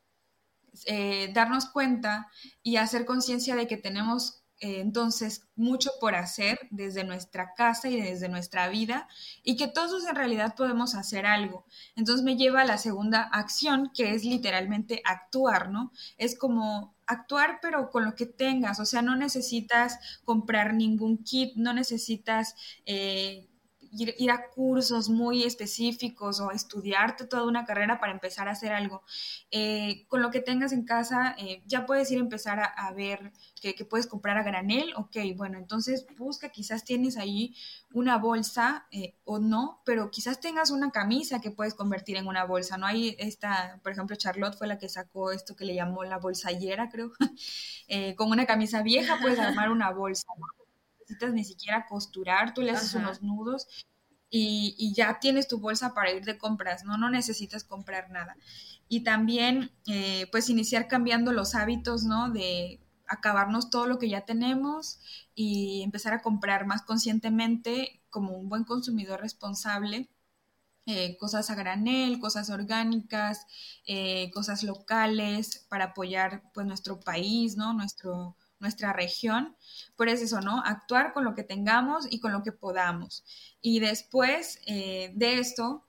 [0.87, 2.29] eh, darnos cuenta
[2.63, 8.29] y hacer conciencia de que tenemos entonces mucho por hacer desde nuestra casa y desde
[8.29, 9.09] nuestra vida
[9.43, 11.65] y que todos en realidad podemos hacer algo.
[11.97, 15.93] Entonces me lleva a la segunda acción que es literalmente actuar, ¿no?
[16.17, 21.55] Es como actuar pero con lo que tengas, o sea, no necesitas comprar ningún kit,
[21.57, 22.55] no necesitas...
[22.87, 23.48] Eh,
[23.93, 29.03] ir, a cursos muy específicos o estudiarte toda una carrera para empezar a hacer algo.
[29.51, 33.33] Eh, con lo que tengas en casa, eh, ya puedes ir a empezar a, ver
[33.61, 34.93] que, puedes comprar a granel.
[34.97, 37.55] Ok, bueno, entonces busca, quizás tienes ahí
[37.93, 42.45] una bolsa eh, o no, pero quizás tengas una camisa que puedes convertir en una
[42.45, 42.77] bolsa.
[42.77, 46.19] No hay esta, por ejemplo, Charlotte fue la que sacó esto que le llamó la
[46.19, 47.13] bolsallera, creo.
[48.17, 50.27] con una camisa vieja puedes armar una bolsa.
[50.39, 50.58] ¿no?
[51.09, 53.67] Necesitas ni siquiera costurar, tú le haces unos nudos
[54.31, 56.99] y, ya tienes tu bolsa para ir de compras, ¿no?
[56.99, 58.37] No necesitas comprar nada.
[58.89, 62.31] Y también, eh, pues, iniciar cambiando los hábitos, ¿no?
[62.31, 65.01] De acabarnos todo lo que ya tenemos
[65.35, 70.11] y empezar a comprar más conscientemente como un buen consumidor responsable.
[70.87, 73.47] Eh, cosas a granel, cosas orgánicas,
[73.87, 77.73] eh, cosas locales para apoyar pues nuestro país, ¿no?
[77.75, 79.57] Nuestro, nuestra región.
[79.97, 80.63] Por eso eso, ¿no?
[80.65, 83.25] Actuar con lo que tengamos y con lo que podamos.
[83.61, 85.85] Y después eh, de esto,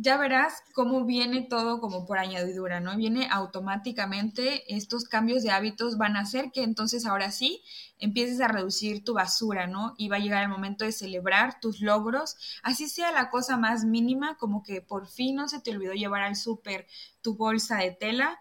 [0.00, 2.96] ya verás cómo viene todo como por añadidura, ¿no?
[2.96, 7.62] Viene automáticamente, estos cambios de hábitos van a hacer que entonces ahora sí
[7.98, 9.94] empieces a reducir tu basura, ¿no?
[9.98, 13.84] Y va a llegar el momento de celebrar tus logros, así sea la cosa más
[13.84, 16.86] mínima, como que por fin no se te olvidó llevar al súper
[17.20, 18.38] tu bolsa de tela,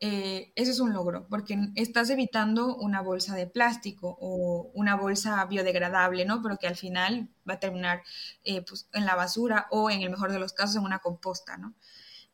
[0.00, 5.44] eh, eso es un logro, porque estás evitando una bolsa de plástico o una bolsa
[5.46, 6.40] biodegradable, ¿no?
[6.40, 8.02] Pero que al final va a terminar
[8.44, 11.56] eh, pues, en la basura o en el mejor de los casos en una composta,
[11.56, 11.74] ¿no?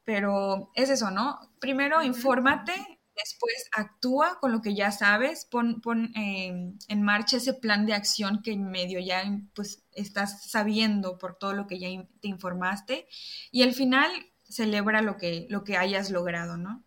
[0.05, 1.41] Pero es eso, ¿no?
[1.59, 2.75] Primero infórmate,
[3.17, 5.81] después actúa con lo que ya sabes, pon,
[6.15, 11.37] em, en marcha ese plan de acción que en medio ya pues estás sabiendo por
[11.39, 11.89] todo lo que ya
[12.21, 13.07] te informaste
[13.51, 14.11] y al final
[14.45, 16.85] celebra lo que, lo que hayas logrado, ¿no?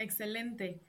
[0.00, 0.80] Excelente.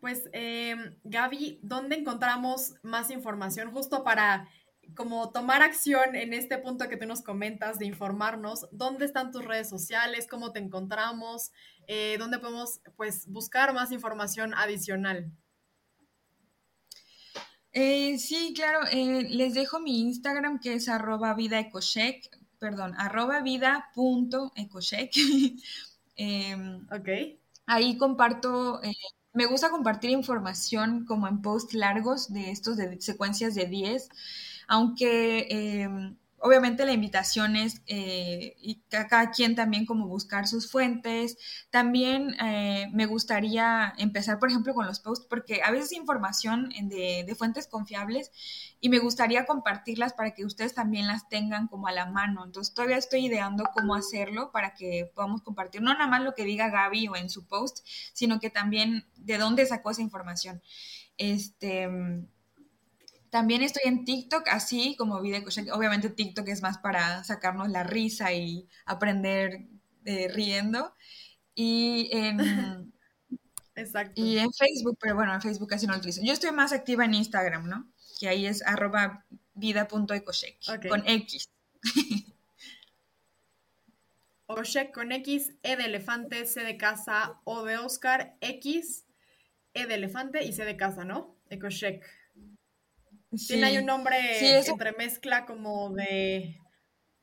[0.00, 4.48] Pues em, Gaby, ¿dónde encontramos más información justo para
[4.94, 8.68] como tomar acción en este punto que tú nos comentas de informarnos?
[8.70, 10.28] ¿Dónde están tus redes sociales?
[10.30, 11.50] ¿Cómo te encontramos?
[11.88, 15.32] Eh, ¿Dónde podemos pues buscar más información adicional?
[17.72, 21.60] Eh, sí, claro, eh, les dejo mi Instagram que es arroba vida
[22.58, 24.52] perdón, arroba vida punto
[26.16, 27.39] em, ok.
[27.72, 28.92] Ahí comparto, eh,
[29.32, 34.08] me gusta compartir información como en posts largos de estos de secuencias de 10,
[34.68, 41.36] aunque em, obviamente la invitación es eh, y cada quien también como buscar sus fuentes.
[41.70, 47.24] También eh, me gustaría empezar, por ejemplo, con los posts, porque a veces información de,
[47.26, 48.32] de, fuentes confiables
[48.80, 52.44] y me gustaría compartirlas para que ustedes también las tengan como a la mano.
[52.44, 56.44] Entonces todavía estoy ideando cómo hacerlo para que podamos compartir, no nada más lo que
[56.44, 60.62] diga Gaby o en su post, sino que también de dónde sacó esa información.
[61.18, 61.88] Este
[63.30, 68.32] también estoy en TikTok, así como Video Obviamente TikTok es más para sacarnos la risa
[68.32, 69.68] y aprender
[70.04, 70.94] eh, riendo.
[71.54, 72.38] Y en,
[73.74, 74.20] Exacto.
[74.20, 76.22] y en Facebook, pero bueno, en Facebook casi no lo utilizo.
[76.24, 77.88] Yo estoy más activa en Instagram, ¿no?
[78.18, 79.24] Que ahí es arroba
[79.54, 81.48] vida.ecocheck, con X.
[84.46, 89.06] Oshek con X, E de elefante, C de casa, O de Oscar, X,
[89.74, 91.36] E de elefante y C de casa, ¿no?
[91.48, 92.04] Ecocheck.
[93.46, 96.56] Tiene ahí un nombre entre mezcla como de,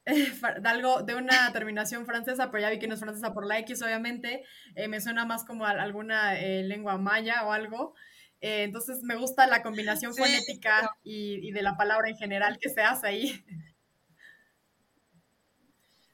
[0.05, 3.59] de algo, de una terminación francesa, pero ya vi que no es francesa por la
[3.59, 4.43] X, obviamente.
[4.75, 7.93] Eh, me suena más como a alguna eh, lengua maya o algo.
[8.39, 12.81] Eh, entonces me gusta la combinación fonética y, de la palabra en general que se
[12.81, 13.45] hace ahí.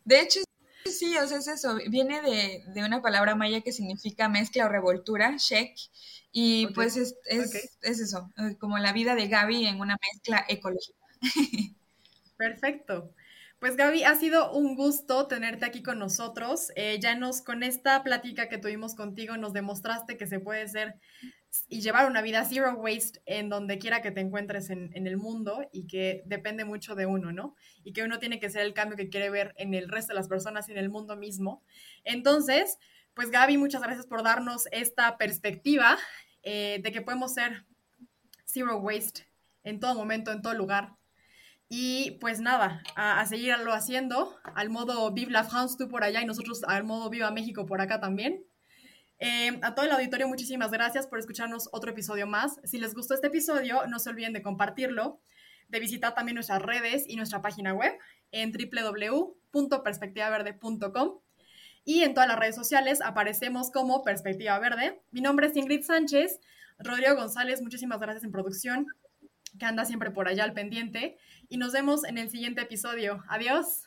[0.05, 0.39] De hecho,
[0.85, 1.77] sí, o sea, es eso.
[1.89, 5.75] Viene de, de una palabra maya que significa mezcla o revoltura, shek,
[6.35, 10.97] y pues es, es, eso, eh, como la vida de Gaby en una mezcla ecológica.
[12.37, 13.13] Perfecto.
[13.59, 16.71] Pues Gaby, ha sido un gusto tenerte aquí con nosotros.
[16.75, 20.95] Eh, ya nos, con esta plática que tuvimos contigo, nos demostraste que se puede ser
[21.69, 25.17] y llevar una vida zero waste en donde quiera que te encuentres en, en, el
[25.17, 27.55] mundo y que depende mucho de uno, ¿no?
[27.83, 30.15] Y que uno tiene que ser el cambio que quiere ver en el resto de
[30.15, 31.63] las personas y en el mundo mismo.
[32.03, 32.79] Entonces,
[33.13, 35.97] pues Gaby, muchas gracias por darnos esta perspectiva
[36.43, 37.65] eh, de que podemos ser
[38.45, 39.25] zero waste
[39.63, 40.95] en todo momento, en todo lugar.
[41.69, 46.25] Y pues nada, a, seguirlo haciendo, al modo Vive la France tú por allá y
[46.25, 48.45] nosotros al modo Viva México por acá también.
[49.17, 52.59] Eh, a todo el auditorio, muchísimas gracias por escucharnos otro episodio más.
[52.63, 55.19] Si les gustó este episodio, no se olviden de compartirlo,
[55.69, 57.93] de visitar también nuestras redes y nuestra página web
[58.31, 61.19] en www.perspectivaverde.com.
[61.85, 65.01] Y en todas las redes sociales aparecemos como Perspectiva Verde.
[65.11, 66.39] Mi nombre es Ingrid Sánchez.
[66.79, 68.87] Rodrigo González, muchísimas gracias en producción,
[69.59, 71.17] que anda siempre por allá al pendiente.
[71.49, 73.23] Y nos vemos en el siguiente episodio.
[73.27, 73.83] Adiós.